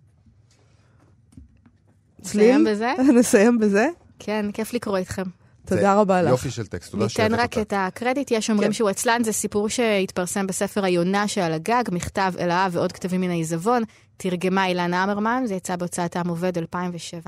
[2.21, 2.92] נסיים בזה?
[3.18, 3.87] נסיים בזה?
[4.18, 5.22] כן, כיף לקרוא איתכם.
[5.66, 6.31] תודה רבה לך.
[6.31, 7.61] יופי של טקסט, תודה ניתן שהבאת רק אותה.
[7.61, 8.72] את הקרדיט, יש אומרים כן.
[8.72, 13.31] שהוא עצלן, זה סיפור שהתפרסם בספר היונה שעל הגג, מכתב אל האב ועוד כתבים מן
[13.31, 13.83] העיזבון,
[14.16, 17.20] תרגמה אילנה אמרמן, זה יצא בהוצאת עם עובד 2007.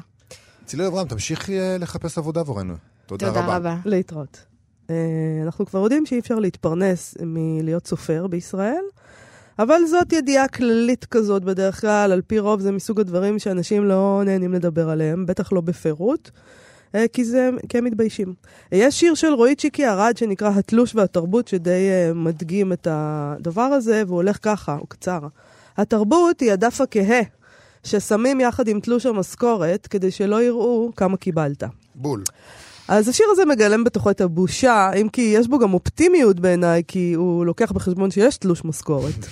[0.67, 2.75] צילי אברהם, תמשיכי אה, לחפש עבודה עבורנו.
[3.07, 3.57] תודה, תודה רבה.
[3.57, 3.77] רבה.
[3.85, 4.45] להתראות.
[4.91, 4.95] אה,
[5.45, 8.85] אנחנו כבר יודעים שאי אפשר להתפרנס מלהיות סופר בישראל,
[9.59, 14.23] אבל זאת ידיעה כללית כזאת בדרך כלל, על פי רוב זה מסוג הדברים שאנשים לא
[14.25, 16.31] נהנים לדבר עליהם, בטח לא בפירוט,
[17.13, 18.35] כי, זה, כי הם מתביישים.
[18.73, 23.63] אה, יש שיר של רועי צ'יקי ארד שנקרא התלוש והתרבות, שדי אה, מדגים את הדבר
[23.63, 25.21] הזה, והוא הולך ככה, הוא קצר.
[25.77, 27.21] התרבות היא הדף הכהה,
[27.85, 31.65] ששמים יחד עם תלוש המשכורת, כדי שלא יראו כמה קיבלת.
[31.95, 32.23] בול.
[32.89, 37.13] אז השיר הזה מגלם בתוכו את הבושה, אם כי יש בו גם אופטימיות בעיניי, כי
[37.15, 39.27] הוא לוקח בחשבון שיש תלוש משכורת.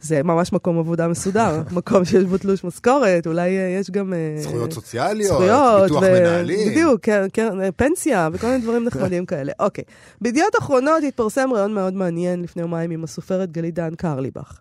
[0.00, 4.12] זה ממש מקום עבודה מסודר, מקום שיש בו תלוש משכורת, אולי אה, יש גם...
[4.12, 6.68] אה, זכויות סוציאליות, זכויות, ביטוח ו- מנהלים.
[6.70, 9.52] בדיוק, כן, כן, אה, פנסיה וכל מיני דברים נחמדים כאלה.
[9.60, 9.84] אוקיי.
[10.20, 14.58] בידיעות אחרונות התפרסם ראיון מאוד מעניין לפני יומיים עם הסופרת גלית דהן קרליבך.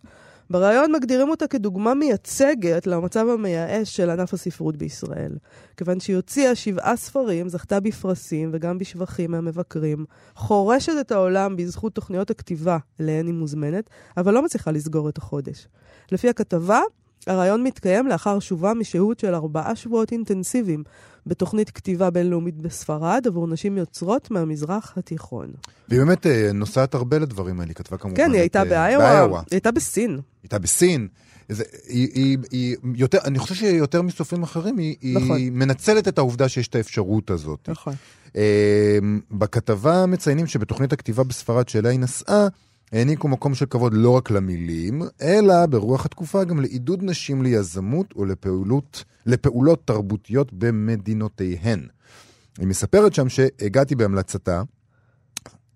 [0.50, 5.32] בריאיון מגדירים אותה כדוגמה מייצגת למצב המייאש של ענף הספרות בישראל.
[5.78, 10.06] כיוון שהיא הוציאה שבעה ספרים, זכתה בפרסים וגם בשבחים מהמבקרים,
[10.36, 15.68] חורשת את העולם בזכות תוכניות הכתיבה אליהן היא מוזמנת, אבל לא מצליחה לסגור את החודש.
[16.12, 16.82] לפי הכתבה,
[17.28, 20.84] הרעיון מתקיים לאחר שובה משהות של ארבעה שבועות אינטנסיביים
[21.28, 25.52] בתוכנית כתיבה בינלאומית בספרד עבור נשים יוצרות מהמזרח התיכון.
[25.90, 28.18] והיא באמת אה, נוסעת הרבה לדברים האלה, היא כתבה כמובן.
[28.18, 30.12] כן, היא הייתה את, אה, באיואה, היא הייתה בסין.
[30.12, 31.08] היא הייתה בסין.
[31.50, 35.38] זה, היא, היא, היא יותר, אני חושב שיותר מסופרים אחרים, היא, נכון.
[35.38, 37.70] היא מנצלת את העובדה שיש את האפשרות הזאת.
[37.70, 37.94] נכון.
[38.36, 38.98] אה,
[39.32, 42.48] בכתבה מציינים שבתוכנית הכתיבה בספרד שאליה היא נסעה,
[42.92, 49.04] העניקו מקום של כבוד לא רק למילים, אלא ברוח התקופה גם לעידוד נשים ליזמות ולפעולות
[49.26, 51.88] לפעולות תרבותיות במדינותיהן.
[52.58, 54.62] היא מספרת שם שהגעתי בהמלצתה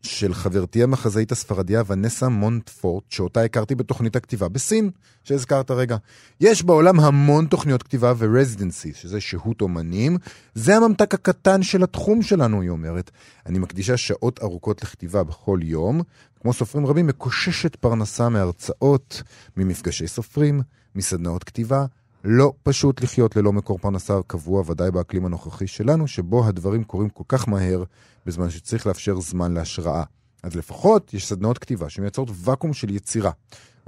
[0.01, 4.89] של חברתי המחזאית הספרדיה ונסה מונטפורט, שאותה הכרתי בתוכנית הכתיבה בסין,
[5.23, 5.97] שהזכרת רגע.
[6.39, 10.17] יש בעולם המון תוכניות כתיבה ורזידנסי, שזה שהות אומנים.
[10.55, 13.11] זה הממתק הקטן של התחום שלנו, היא אומרת.
[13.45, 16.01] אני מקדישה שעות ארוכות לכתיבה בכל יום.
[16.41, 19.23] כמו סופרים רבים, מקוששת פרנסה מהרצאות,
[19.57, 20.61] ממפגשי סופרים,
[20.95, 21.85] מסדנאות כתיבה.
[22.23, 27.23] לא פשוט לחיות ללא מקור פרנסה קבוע, ודאי באקלים הנוכחי שלנו, שבו הדברים קורים כל
[27.27, 27.83] כך מהר,
[28.25, 30.03] בזמן שצריך לאפשר זמן להשראה.
[30.43, 33.31] אז לפחות יש סדנאות כתיבה שמייצרות ואקום של יצירה.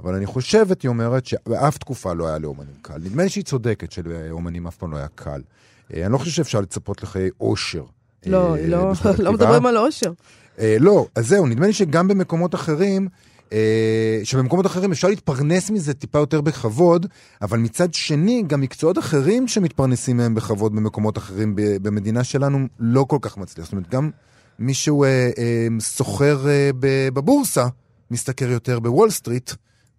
[0.00, 2.98] אבל אני חושבת, היא אומרת, שבאף תקופה לא היה לאומנים קל.
[2.98, 5.40] נדמה לי שהיא צודקת שלאומנים אף פעם לא היה קל.
[5.94, 7.84] אה, אני לא חושב שאפשר לצפות לחיי אושר.
[8.26, 9.32] לא, אה, לא, לא.
[9.32, 10.12] מדברים על אושר.
[10.58, 13.08] אה, לא, אז זהו, נדמה לי שגם במקומות אחרים,
[14.24, 17.06] שבמקומות אחרים אפשר להתפרנס מזה טיפה יותר בכבוד,
[17.42, 23.18] אבל מצד שני, גם מקצועות אחרים שמתפרנסים מהם בכבוד במקומות אחרים במדינה שלנו לא כל
[23.20, 23.64] כך מצליח.
[23.64, 24.10] זאת אומרת, גם
[24.58, 26.70] מישהו אה, אה, סוחר אה,
[27.12, 27.66] בבורסה,
[28.10, 29.50] משתכר יותר בוול סטריט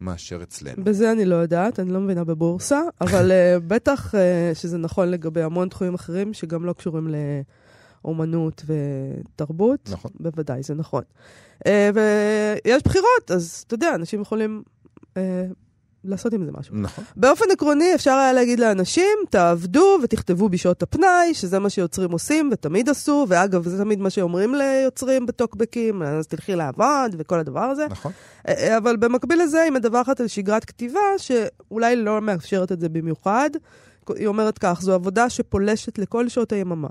[0.01, 0.83] מאשר אצלנו.
[0.83, 4.17] בזה אני לא יודעת, אני לא מבינה בבורסה, אבל uh, בטח uh,
[4.53, 7.07] שזה נכון לגבי המון תחומים אחרים שגם לא קשורים
[8.05, 9.89] לאומנות ותרבות.
[9.91, 10.11] נכון.
[10.19, 11.03] בוודאי, זה נכון.
[11.59, 14.63] Uh, ויש בחירות, אז אתה יודע, אנשים יכולים
[15.13, 15.17] uh,
[16.03, 16.75] לעשות עם זה משהו.
[16.75, 17.03] נכון.
[17.15, 22.89] באופן עקרוני אפשר היה להגיד לאנשים, תעבדו ותכתבו בשעות הפנאי, שזה מה שיוצרים עושים ותמיד
[22.89, 27.87] עשו, ואגב, זה תמיד מה שאומרים ליוצרים בטוקבקים, אז תלכי לעבוד וכל הדבר הזה.
[27.89, 28.11] נכון.
[28.47, 33.49] אה, אבל במקביל לזה היא מדווחת על שגרת כתיבה שאולי לא מאפשרת את זה במיוחד.
[34.15, 36.87] היא אומרת כך, זו עבודה שפולשת לכל שעות היממה.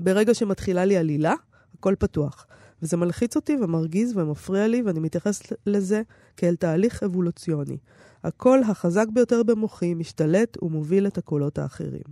[0.00, 1.34] ברגע שמתחילה לי עלילה,
[1.78, 2.46] הכל פתוח.
[2.82, 6.02] וזה מלחיץ אותי ומרגיז ומפריע לי, ואני מתייחסת לזה
[6.36, 7.76] כאל תהליך אבולוציוני.
[8.24, 12.02] הקול החזק ביותר במוחי משתלט ומוביל את הקולות האחרים.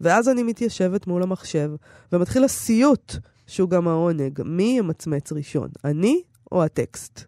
[0.00, 1.70] ואז אני מתיישבת מול המחשב,
[2.12, 3.16] ומתחיל הסיוט,
[3.46, 4.42] שהוא גם העונג.
[4.44, 7.24] מי ימצמץ ראשון, אני או הטקסט?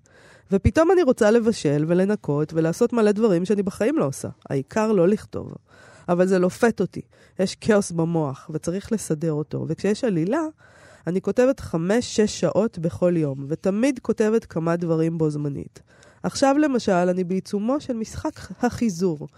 [0.53, 4.29] ופתאום אני רוצה לבשל ולנקות ולעשות מלא דברים שאני בחיים לא עושה.
[4.51, 5.55] העיקר לא לכתוב.
[6.09, 7.01] אבל זה לופת אותי.
[7.39, 9.65] יש כאוס במוח, וצריך לסדר אותו.
[9.69, 10.41] וכשיש עלילה,
[11.07, 15.83] אני כותבת חמש-שש שעות בכל יום, ותמיד כותבת כמה דברים בו זמנית.
[16.23, 19.29] עכשיו למשל, אני בעיצומו של משחק החיזור.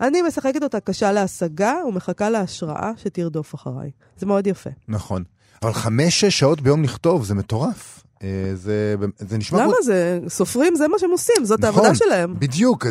[0.00, 3.90] אני משחקת אותה קשה להשגה ומחכה להשראה שתרדוף אחריי.
[4.18, 4.70] זה מאוד יפה.
[4.88, 5.24] נכון.
[5.62, 8.05] אבל חמש-שש שעות ביום לכתוב, זה מטורף.
[8.22, 9.62] אה, זה, זה נשמע...
[9.62, 10.20] למה זה?
[10.28, 12.34] סופרים זה מה שהם עושים, זאת נכון, העבודה שלהם.
[12.38, 12.86] בדיוק.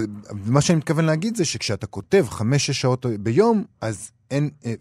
[0.46, 4.50] מה שאני מתכוון להגיד זה שכשאתה כותב חמש-שש שעות ביום, אז אין...
[4.66, 4.74] אה,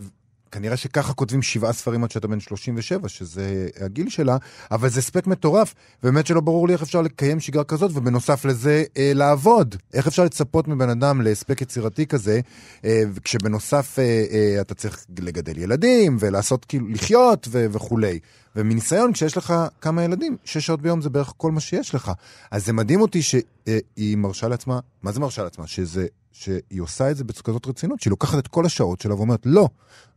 [0.54, 4.36] כנראה שככה כותבים שבעה ספרים עד שאתה בן 37, שזה הגיל שלה,
[4.70, 8.84] אבל זה הספק מטורף, ובאמת שלא ברור לי איך אפשר לקיים שגרה כזאת, ובנוסף לזה,
[8.96, 9.76] אה, לעבוד.
[9.94, 12.40] איך אפשר לצפות מבן אדם להספק יצירתי כזה,
[12.84, 18.18] אה, כשבנוסף אה, אה, אתה צריך לגדל ילדים, ולעשות כאילו, לחיות ו- וכולי.
[18.56, 22.12] ומניסיון, כשיש לך כמה ילדים, שש שעות ביום זה בערך כל מה שיש לך.
[22.50, 25.66] אז זה מדהים אותי שהיא מרשה לעצמה, מה זה מרשה לעצמה?
[25.66, 29.68] שזה, שהיא עושה את זה בכזאת רצינות, שהיא לוקחת את כל השעות שלה ואומרת, לא,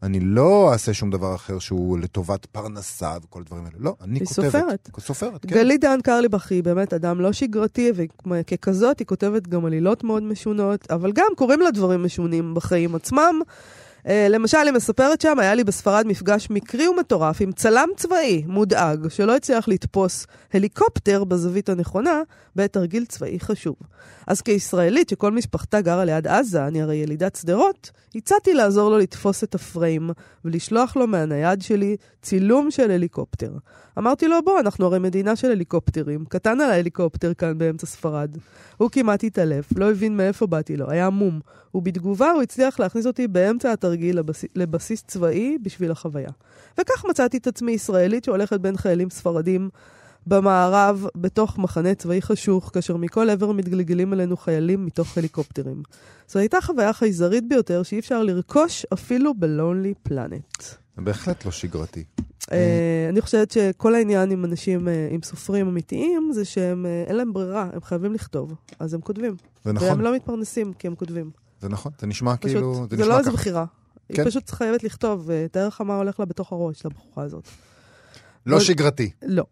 [0.04, 3.76] אני לא אעשה שום דבר אחר שהוא לטובת פרנסה וכל הדברים האלה.
[3.80, 4.46] לא, אני היא כותבת.
[4.46, 4.90] סופרת.
[5.00, 5.56] סופרת, כן.
[5.56, 7.92] גלית דהן קרליבך היא באמת אדם לא שגרתי,
[8.28, 13.42] וככזאת היא כותבת גם עלילות מאוד משונות, אבל גם קוראים לה דברים משונים בחיים עצמם.
[14.08, 19.08] Uh, למשל, היא מספרת שם, היה לי בספרד מפגש מקרי ומטורף עם צלם צבאי מודאג,
[19.08, 22.22] שלא הצליח לתפוס הליקופטר בזווית הנכונה
[22.56, 23.76] בעת תרגיל צבאי חשוב.
[24.28, 29.44] אז כישראלית שכל משפחתה גרה ליד עזה, אני הרי ילידת שדרות, הצעתי לעזור לו לתפוס
[29.44, 30.10] את הפריים
[30.46, 33.52] ולשלוח לו מהנייד שלי צילום של הליקופטר.
[33.98, 36.26] אמרתי לו, בוא, אנחנו הרי מדינה של הליקופטרים.
[36.26, 38.38] קטן על ההליקופטר כאן באמצע ספרד.
[38.78, 41.40] הוא כמעט התעלף, לא הבין מאיפה באתי לו, היה מום.
[41.74, 44.46] ובתגובה הוא הצליח להכניס אותי באמצע התרגיל לבס...
[44.56, 46.30] לבסיס צבאי בשביל החוויה.
[46.80, 49.70] וכך מצאתי את עצמי ישראלית שהולכת בין חיילים ספרדים
[50.28, 55.84] במערב, בתוך מחנה צבאי חשוך, כאשר מכל עבר מתגלגלים אלינו חיילים מתוך הליקופטרים.
[56.28, 60.64] זו הייתה חוויה חייזרית ביותר שאי אפשר לרכוש אפילו בלונלי פלנט.
[60.98, 62.04] בהחלט לא שגרתי.
[62.52, 67.16] אה, אני חושבת שכל העניין עם אנשים, אה, עם סופרים אמיתיים, זה שהם, אה, אין
[67.16, 69.36] להם ברירה, הם חייבים לכתוב, אז הם כותבים.
[69.40, 70.02] זה והם נכון.
[70.02, 71.32] לא מתפרנסים כי הם כותבים.
[71.62, 73.66] זה נכון, זה נשמע כאילו, זה זה נשמע לא איזה ככה.
[74.10, 74.24] בחירה.
[74.24, 74.40] היא כן.
[74.40, 77.48] פשוט חייבת לכתוב, אה, תאר לך מה הולך לה בתוך הראש, לבחורה הזאת.
[78.46, 79.12] לא שגרתי.
[79.22, 79.44] לא.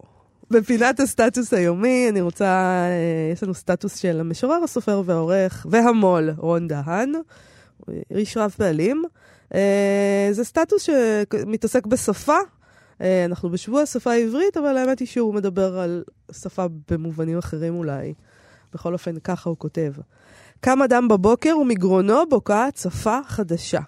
[0.51, 6.67] בפינת הסטטוס היומי, אני רוצה, אה, יש לנו סטטוס של המשורר, הסופר והעורך והמו"ל רון
[6.67, 7.11] דהן,
[8.11, 9.03] איש רב פעלים.
[9.53, 12.37] אה, זה סטטוס שמתעסק בשפה.
[13.25, 18.13] אנחנו בשבוע השפה העברית, אבל האמת היא שהוא מדבר על שפה במובנים אחרים אולי.
[18.73, 19.93] בכל אופן, ככה הוא כותב.
[20.59, 23.79] קם אדם בבוקר ומגרונו בוקעת שפה חדשה.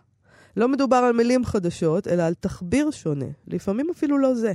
[0.58, 3.26] לא מדובר על מילים חדשות, אלא על תחביר שונה.
[3.48, 4.54] לפעמים אפילו לא זה.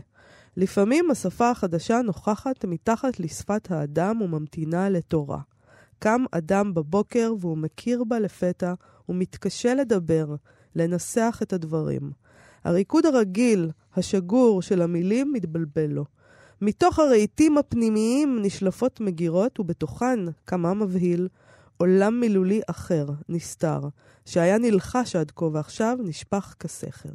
[0.57, 5.39] לפעמים השפה החדשה נוכחת מתחת לשפת האדם וממתינה לתורה.
[5.99, 8.75] קם אדם בבוקר והוא מכיר בה לפתע
[9.09, 10.35] ומתקשה לדבר,
[10.77, 12.11] לנסח את הדברים.
[12.65, 16.05] הריקוד הרגיל, השגור של המילים מתבלבל לו.
[16.61, 21.29] מתוך הרהיטים הפנימיים נשלפות מגירות, ובתוכן, כמה מבהיל,
[21.83, 23.81] עולם מילולי אחר, נסתר,
[24.27, 27.09] שהיה נלחש עד כה ועכשיו נשפך כסכר.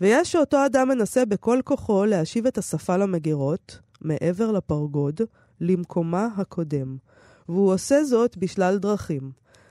[0.00, 5.20] ויש שאותו אדם מנסה בכל כוחו להשיב את השפה למגירות, מעבר לפרגוד,
[5.60, 6.96] למקומה הקודם.
[7.48, 9.30] והוא עושה זאת בשלל דרכים.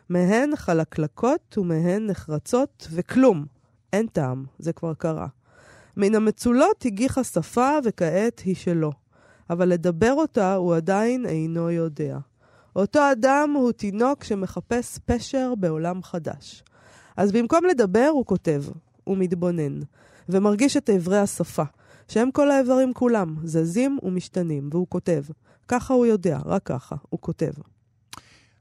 [0.09, 3.45] מהן חלקלקות ומהן נחרצות, וכלום.
[3.93, 5.27] אין טעם, זה כבר קרה.
[5.97, 8.91] מן המצולות הגיחה שפה וכעת היא שלו.
[9.49, 12.17] אבל לדבר אותה הוא עדיין אינו יודע.
[12.79, 16.63] אותו אדם הוא תינוק שמחפש פשר בעולם חדש.
[17.17, 18.63] אז במקום לדבר הוא כותב,
[19.03, 19.79] הוא מתבונן,
[20.29, 21.63] ומרגיש את איברי השפה,
[22.07, 25.23] שהם כל האיברים כולם, זזים ומשתנים, והוא כותב.
[25.67, 27.51] ככה הוא יודע, רק ככה, הוא כותב.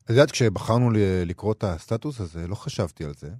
[0.04, 0.90] את יודעת, כשבחרנו
[1.26, 3.30] לקרוא את הסטטוס הזה, לא חשבתי על זה,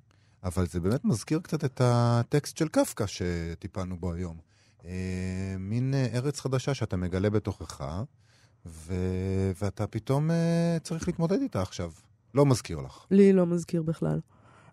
[0.45, 4.37] אבל זה באמת מזכיר קצת את הטקסט של קפקא שטיפלנו בו היום.
[4.85, 8.03] אה, מין אה, ארץ חדשה שאתה מגלה בתוכך,
[8.71, 8.95] ו...
[9.63, 10.37] ואתה פתאום אה,
[10.83, 11.91] צריך להתמודד איתה עכשיו.
[12.35, 13.05] לא מזכיר לך.
[13.11, 14.21] לי לא מזכיר בכלל.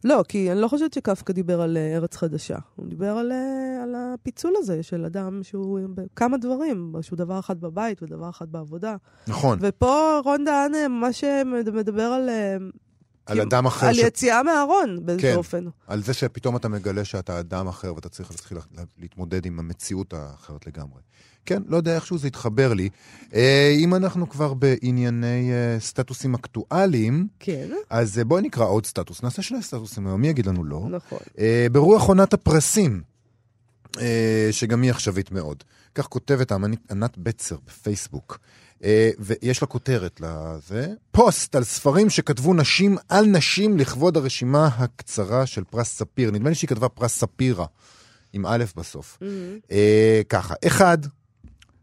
[0.04, 2.58] לא, כי אני לא חושבת שקפקא דיבר על אה, ארץ חדשה.
[2.76, 5.80] הוא דיבר על, אה, על הפיצול הזה של אדם שהוא
[6.16, 8.96] כמה דברים, שהוא דבר אחד בבית ודבר אחד בעבודה.
[9.28, 12.58] נכון, ופה רון דהן ממש מד- מדבר על, אה,
[13.26, 13.98] על אדם אחר, על ש...
[13.98, 15.36] יציאה מהארון באיזה כן.
[15.36, 15.66] אופן.
[15.88, 20.14] על זה שפתאום אתה מגלה שאתה אדם אחר ואתה צריך להתחיל לה- להתמודד עם המציאות
[20.14, 21.02] האחרת לגמרי.
[21.46, 22.90] כן, לא יודע איכשהו זה התחבר לי.
[23.34, 29.24] אה, אם אנחנו כבר בענייני אה, סטטוסים אקטואליים, כן, אז אה, בואי נקרא עוד סטטוס.
[29.24, 30.88] נעשה שני סטטוסים היום, מי יגיד לנו לא?
[30.92, 31.20] נכון.
[31.40, 33.02] אה, ברוח עונת הפרסים,
[34.00, 35.64] אה, שגם היא עכשווית מאוד.
[35.96, 38.40] כך כותבת האמנית ענת בצר בפייסבוק.
[38.86, 45.46] אה, ויש לה כותרת לזה, פוסט על ספרים שכתבו נשים על נשים לכבוד הרשימה הקצרה
[45.46, 46.32] של פרס ספיר.
[46.32, 47.66] נדמה לי שהיא כתבה פרס ספירה,
[48.34, 49.20] עם א' בסוף.
[49.72, 50.98] אה, ככה, אחד,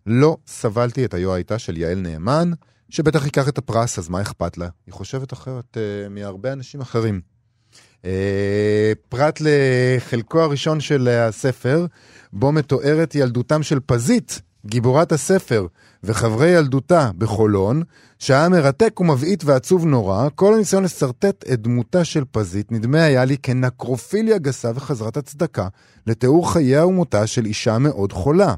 [0.06, 2.50] לא סבלתי את היו הייתה של יעל נאמן,
[2.88, 4.68] שבטח ייקח את הפרס, אז מה אכפת לה?
[4.86, 7.20] היא חושבת אחרת אה, מהרבה אנשים אחרים.
[8.04, 11.86] אה, פרט לחלקו הראשון של הספר,
[12.32, 15.66] בו מתוארת ילדותם של פזית, גיבורת הספר,
[16.04, 17.82] וחברי ילדותה בחולון,
[18.18, 23.36] שהיה מרתק ומבעית ועצוב נורא, כל הניסיון לשרטט את דמותה של פזית נדמה היה לי
[23.38, 25.68] כנקרופיליה גסה וחזרת הצדקה
[26.06, 28.54] לתיאור חייה ומותה של אישה מאוד חולה.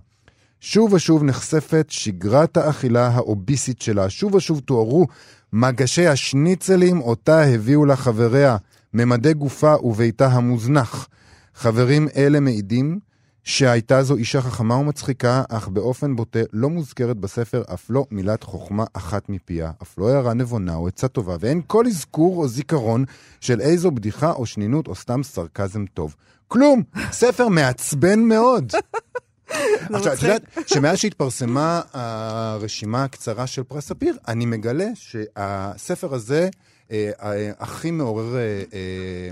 [0.60, 5.06] שוב ושוב נחשפת שגרת האכילה האוביסית שלה, שוב ושוב תוארו
[5.52, 8.56] מגשי השניצלים אותה הביאו לה חבריה,
[8.94, 11.08] ממדי גופה וביתה המוזנח.
[11.54, 12.98] חברים אלה מעידים
[13.44, 18.84] שהייתה זו אישה חכמה ומצחיקה, אך באופן בוטה לא מוזכרת בספר אף לא מילת חוכמה
[18.92, 23.04] אחת מפיה, אף לא הערה נבונה או עצה טובה, ואין כל אזכור או זיכרון
[23.40, 26.14] של איזו בדיחה או שנינות או סתם סרקזם טוב.
[26.48, 26.82] כלום!
[27.12, 28.72] ספר מעצבן מאוד.
[29.94, 30.22] עכשיו, את.
[30.22, 36.48] יודעת שמאז שהתפרסמה הרשימה הקצרה של פרס ספיר, אני מגלה שהספר הזה
[36.90, 39.30] אה, אה, הכי מעורר, אה, אה,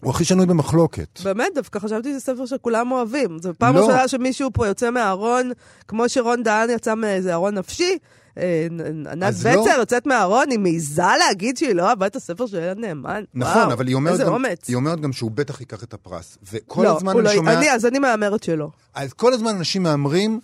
[0.00, 1.20] הוא הכי שנוי במחלוקת.
[1.24, 3.38] באמת, דווקא חשבתי שזה ספר שכולם אוהבים.
[3.38, 3.80] זו פעם לא.
[3.80, 5.50] ראשונה שמישהו פה יוצא מהארון,
[5.88, 7.98] כמו שרון דהן יצא מאיזה ארון נפשי.
[8.38, 8.66] אה,
[9.12, 9.80] ענת בצר לא.
[9.80, 13.24] יוצאת מהארון, היא מעיזה להגיד שהיא לא אהבה את הספר של ילד נאמן.
[13.34, 14.68] נכון, וואו, אבל היא אומרת, גם, אומץ.
[14.68, 16.38] היא אומרת גם שהוא בטח ייקח את הפרס.
[16.52, 17.52] וכל לא, הזמן אני לא- שומע...
[17.58, 18.68] אני, אז אני מהמרת שלא.
[18.94, 20.40] אז כל הזמן אנשים מהמרים,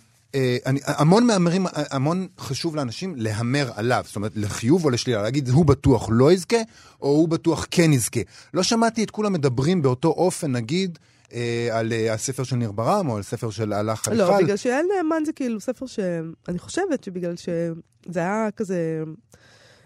[0.65, 5.65] אני, המון מהמרים, המון חשוב לאנשים להמר עליו, זאת אומרת, לחיוב או לשלילה, להגיד, הוא
[5.65, 6.57] בטוח לא יזכה,
[7.01, 8.19] או הוא בטוח כן יזכה.
[8.53, 10.99] לא שמעתי את כולם מדברים באותו אופן, נגיד,
[11.33, 14.23] אה, על אה, הספר של ניר ברם, או על ספר של הלך חליפל.
[14.23, 15.99] לא, בגלל שיעל נאמן זה כאילו ספר ש...
[16.47, 19.03] אני חושבת שבגלל שזה היה כזה...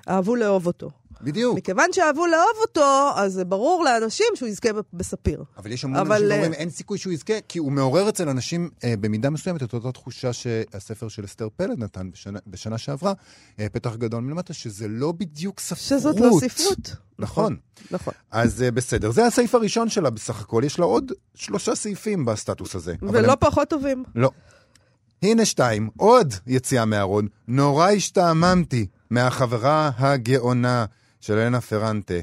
[0.10, 0.90] אהבו לאהוב אותו.
[1.22, 1.58] בדיוק.
[1.58, 5.44] מכיוון שאהבו לאהוב אותו, אז זה ברור לאנשים שהוא יזכה בספיר.
[5.58, 8.30] אבל יש המון אבל, אנשים אה, שאומרים, אין סיכוי שהוא יזכה, כי הוא מעורר אצל
[8.30, 13.14] אנשים אה, במידה מסוימת את אותה תחושה שהספר של אסתר פלד נתן בשנה, בשנה שעברה,
[13.60, 15.80] אה, פתח גדול מלמטה, שזה לא בדיוק ספרות.
[16.00, 16.96] שזאת לא ספרות.
[17.20, 17.56] נכון.
[17.92, 18.14] נכון.
[18.32, 22.76] אז אה, בסדר, זה הסעיף הראשון שלה בסך הכל, יש לה עוד שלושה סעיפים בסטטוס
[22.76, 22.96] הזה.
[23.02, 24.04] ולא הם- פחות טובים.
[24.16, 24.32] לא.
[25.24, 27.28] הנה שתיים, עוד יציאה מהארון.
[27.48, 30.86] נורא השתעממתי מהחברה הגאונה
[31.20, 32.14] של אלנה פרנטה,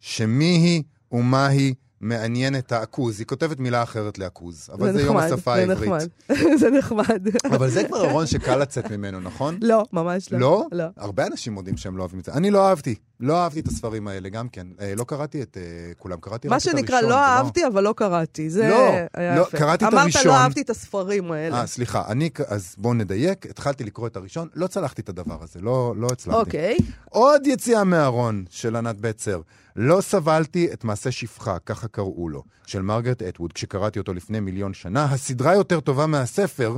[0.00, 0.82] שמי היא
[1.12, 3.18] ומה היא מעניינת העכוז.
[3.18, 5.90] היא כותבת מילה אחרת לעכוז, אבל זה, יום נחמד, השפה זה העברית.
[5.90, 6.08] נחמד.
[6.60, 7.26] זה נחמד.
[7.44, 9.58] אבל זה כבר ארון שקל לצאת ממנו, נכון?
[9.62, 10.38] לא, ממש לא.
[10.38, 10.66] לא?
[10.72, 10.84] לא.
[10.96, 12.32] הרבה אנשים מודים שהם לא אוהבים את זה.
[12.32, 12.94] אני לא אהבתי.
[13.20, 14.66] לא אהבתי את הספרים האלה, גם כן.
[14.80, 16.80] אה, לא קראתי את אה, כולם, קראתי רק מה את הראשון.
[16.80, 18.50] שנקרא, זה לא אהבתי, אבל לא קראתי.
[18.50, 19.58] זה לא, היה לא, יפה.
[19.58, 20.26] קראתי את אמרת, הראשון.
[20.26, 21.60] לא אהבתי את הספרים האלה.
[21.60, 25.60] אה, סליחה, אני, אז בואו נדייק, התחלתי לקרוא את הראשון, לא צלחתי את הדבר הזה,
[25.60, 26.40] לא, לא הצלחתי.
[26.40, 26.76] אוקיי.
[27.04, 29.40] עוד יציאה מהארון של ענת בצר.
[29.76, 34.74] לא סבלתי את מעשה שפחה, ככה קראו לו, של מרגרט אטווד, כשקראתי אותו לפני מיליון
[34.74, 35.04] שנה.
[35.04, 36.76] הסדרה יותר טובה מהספר,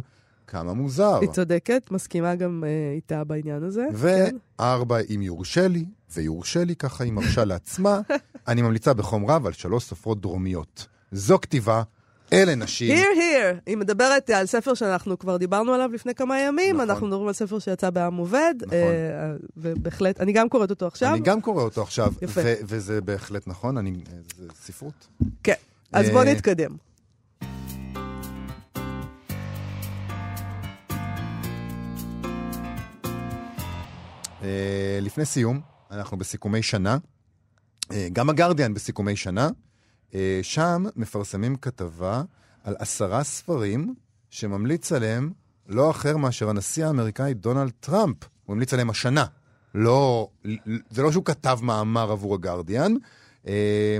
[0.52, 1.18] כמה מוזר.
[1.20, 3.84] היא צודקת, מסכימה גם אה, איתה בעניין הזה.
[4.02, 4.36] כן.
[4.58, 5.84] וארבע, אם יורשה לי,
[6.14, 8.00] ויורשה לי, ככה היא מרשה לעצמה,
[8.48, 10.86] אני ממליצה בחום רב על שלוש סופרות דרומיות.
[11.12, 11.82] זו כתיבה,
[12.32, 12.96] אלה נשים.
[12.96, 13.60] Here, here.
[13.66, 16.76] היא מדברת על ספר שאנחנו כבר דיברנו עליו לפני כמה ימים.
[16.76, 16.90] נכון.
[16.90, 18.54] אנחנו מדברים על ספר שיצא בעם עובד.
[18.62, 18.78] נכון.
[18.78, 21.14] אה, ובהחלט, אני גם קוראת אותו עכשיו.
[21.14, 22.40] אני גם קורא אותו עכשיו, יפה.
[22.44, 23.92] ו- וזה בהחלט נכון, אני,
[24.38, 25.08] זה ספרות.
[25.42, 25.54] כן.
[25.92, 26.91] אז בואו אה, נתקדם.
[35.00, 36.98] לפני סיום, אנחנו בסיכומי שנה.
[37.92, 39.48] אה, גם הגרדיאן בסיכומי שנה.
[40.14, 42.22] אה, שם מפרסמים כתבה
[42.64, 43.94] על עשרה ספרים
[44.30, 45.30] שממליץ עליהם
[45.68, 48.16] לא אחר מאשר הנשיא האמריקאי דונלד טראמפ.
[48.44, 49.24] הוא המליץ עליהם השנה.
[49.74, 50.28] לא,
[50.90, 52.94] זה לא שהוא כתב מאמר עבור הגרדיאן.
[53.46, 53.98] אה,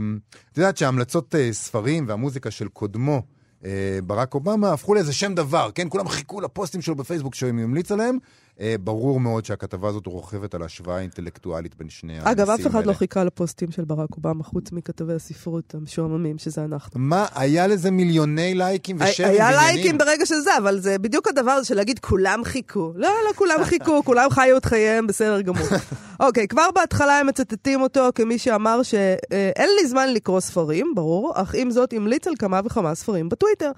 [0.52, 3.22] את יודעת שההמלצות אה, ספרים והמוזיקה של קודמו,
[3.64, 5.88] אה, ברק אובמה, הפכו לאיזה שם דבר, כן?
[5.88, 8.18] כולם חיכו לפוסטים שלו בפייסבוק שהוא המליץ עליהם.
[8.60, 12.42] אה, ברור מאוד שהכתבה הזאת רוכבת על השוואה אינטלקטואלית בין שני הנשיאים האלה.
[12.42, 17.00] אגב, אף אחד לא חיכה לפוסטים של ברק אובמה, חוץ מכתבי הספרות המשועממים, שזה אנחנו.
[17.00, 19.76] מה, היה לזה מיליוני לייקים ושרים היה ועניינים?
[19.76, 22.92] לייקים ברגע של זה, אבל זה בדיוק הדבר הזה של להגיד כולם חיכו.
[22.96, 25.66] לא, לא כולם חיכו, כולם חיו את חייהם בסדר גמור.
[26.20, 31.54] אוקיי, כבר בהתחלה הם מצטטים אותו כמי שאמר שאין לי זמן לקרוא ספרים, ברור, אך
[31.54, 33.70] עם זאת המליץ על כמה וכמה ספרים בטוויטר.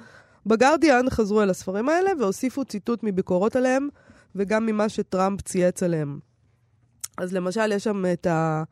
[0.46, 3.88] בגרדיאן חזרו אל הספרים האלה והוסיפו ציטוט מביקורות עליהם,
[4.36, 6.18] וגם ממה שטראמפ צייץ עליהם.
[7.18, 8.62] אז למשל, יש שם את ה...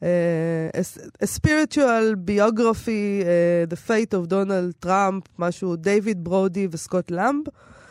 [0.00, 7.44] uh, a, spiritual biography, uh, The Fate of Donald Trump, משהו דיוויד ברודי וסקוט למב,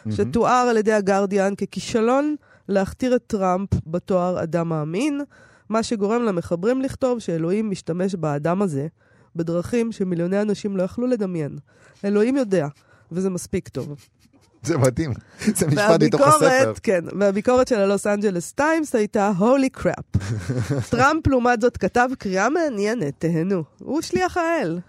[0.09, 2.35] שתואר על ידי הגרדיאן ככישלון
[2.69, 5.21] להכתיר את טראמפ בתואר אדם מאמין,
[5.69, 8.87] מה שגורם למחברים לכתוב שאלוהים משתמש באדם הזה
[9.35, 11.57] בדרכים שמיליוני אנשים לא יכלו לדמיין.
[12.05, 12.67] אלוהים יודע,
[13.11, 13.95] וזה מספיק טוב.
[14.65, 15.13] זה מדהים,
[15.55, 16.73] זה משפט מתוך הספר.
[16.83, 20.05] כן, והביקורת של הלוס אנג'לס טיימס הייתה holy crap.
[20.91, 23.63] טראמפ לעומת זאת כתב קריאה מעניינת, תהנו.
[23.79, 24.79] הוא שליח האל.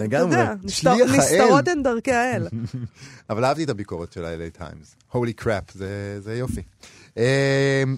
[0.00, 0.36] לגמרי,
[0.68, 1.18] שליח האל.
[1.18, 2.48] נסתרות הן דרכי האל.
[3.30, 5.14] אבל אהבתי את הביקורת של ה-LA Times.
[5.14, 6.62] Holy crap, זה, זה יופי.
[7.14, 7.16] אמ,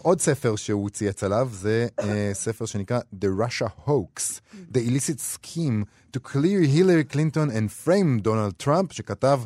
[0.02, 4.40] עוד ספר שהוא צייץ עליו, זה אה, ספר שנקרא The Russia Hoax,
[4.72, 5.84] The Illicit Scheme
[6.16, 9.40] to Clear Hillary Clinton and Frame Donald Trump, שכתב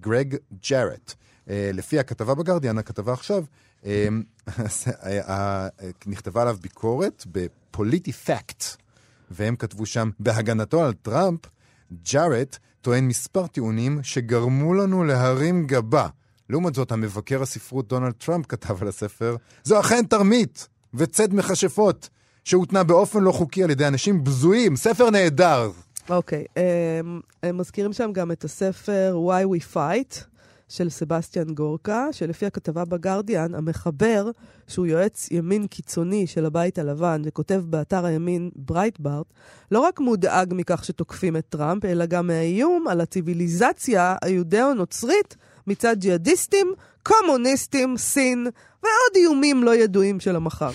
[0.00, 0.36] גרג
[0.70, 1.14] ג'ארט.
[1.14, 3.44] Uh, לפי הכתבה בגרדיאן, הכתבה עכשיו,
[3.82, 3.86] um,
[6.06, 8.64] נכתבה עליו ביקורת בפוליטי פקט.
[9.30, 11.40] והם כתבו שם, בהגנתו על טראמפ,
[12.12, 16.08] ג'ארט טוען מספר טיעונים שגרמו לנו להרים גבה.
[16.50, 22.08] לעומת זאת, המבקר הספרות דונלד טראמפ כתב על הספר, זו אכן תרמית וציד מכשפות,
[22.44, 24.76] שהותנה באופן לא חוקי על ידי אנשים בזויים.
[24.76, 25.70] ספר נהדר.
[26.10, 30.24] אוקיי, הם, הם מזכירים שם גם את הספר Why We Fight
[30.68, 34.30] של סבסטיאן גורקה, שלפי הכתבה בגרדיאן, המחבר,
[34.68, 39.26] שהוא יועץ ימין קיצוני של הבית הלבן, וכותב באתר הימין ברייטברט,
[39.70, 45.36] לא רק מודאג מכך שתוקפים את טראמפ, אלא גם מהאיום על הציוויליזציה היודאו-נוצרית
[45.66, 48.46] מצד ג'יהאדיסטים, קומוניסטים, סין,
[48.82, 50.70] ועוד איומים לא ידועים של המחר.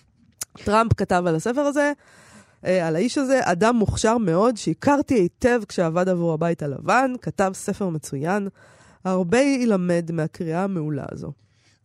[0.64, 1.92] טראמפ כתב על הספר הזה,
[2.62, 8.48] על האיש הזה, אדם מוכשר מאוד, שהכרתי היטב כשעבד עבור הבית הלבן, כתב ספר מצוין.
[9.04, 11.32] הרבה ילמד מהקריאה המעולה הזו.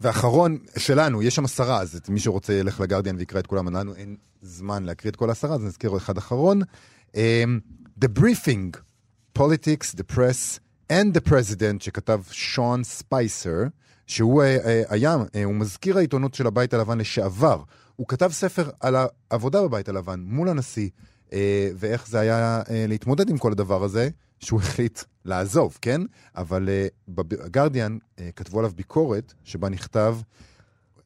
[0.02, 4.16] ואחרון שלנו, יש שם עשרה, אז מי שרוצה ילך לגרדיאן ויקרא את כולם, לנו אין
[4.42, 6.62] זמן להקריא את כל העשרה, אז נזכיר אחד אחרון.
[7.14, 7.18] Um,
[8.00, 8.78] The Briefing,
[9.40, 10.60] Politics, the Press
[10.92, 13.64] and the President, שכתב שון ספייסר,
[14.08, 17.62] שהוא uh, uh, היה, uh, הוא מזכיר העיתונות של הבית הלבן לשעבר.
[17.96, 18.96] הוא כתב ספר על
[19.32, 20.90] העבודה בבית הלבן מול הנשיא,
[21.34, 26.02] אה, ואיך זה היה אה, להתמודד עם כל הדבר הזה, שהוא החליט לעזוב, כן?
[26.36, 30.18] אבל אה, בגרדיאן אה, כתבו עליו ביקורת, שבה נכתב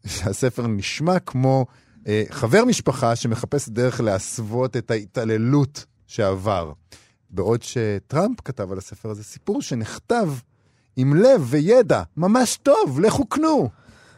[0.06, 1.66] שהספר נשמע כמו
[2.08, 6.74] אה, חבר משפחה שמחפש דרך להסוות את ההתעללות שעבר.
[7.30, 10.30] בעוד שטראמפ כתב על הספר הזה סיפור שנכתב
[10.96, 13.70] עם לב וידע, ממש טוב, לכו קנו.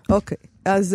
[0.10, 0.88] אוקיי, אז...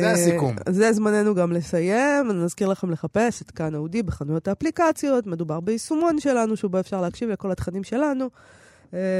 [0.00, 0.54] זה הסיכום.
[0.68, 2.30] זה זמננו גם לסיים.
[2.30, 5.26] אני נזכיר לכם לחפש את כאן אודי בחנויות האפליקציות.
[5.26, 8.28] מדובר ביישומון שלנו, שבו אפשר להקשיב לכל התכנים שלנו.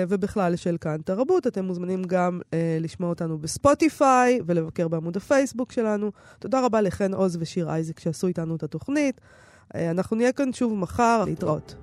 [0.08, 1.46] ובכלל של כאן תרבות.
[1.46, 6.10] אתם מוזמנים גם אה, לשמוע אותנו בספוטיפיי ולבקר בעמוד הפייסבוק שלנו.
[6.38, 9.20] תודה רבה לחן עוז ושיר אייזק שעשו איתנו את התוכנית.
[9.74, 11.74] אה, אנחנו נהיה כאן שוב מחר, להתראות.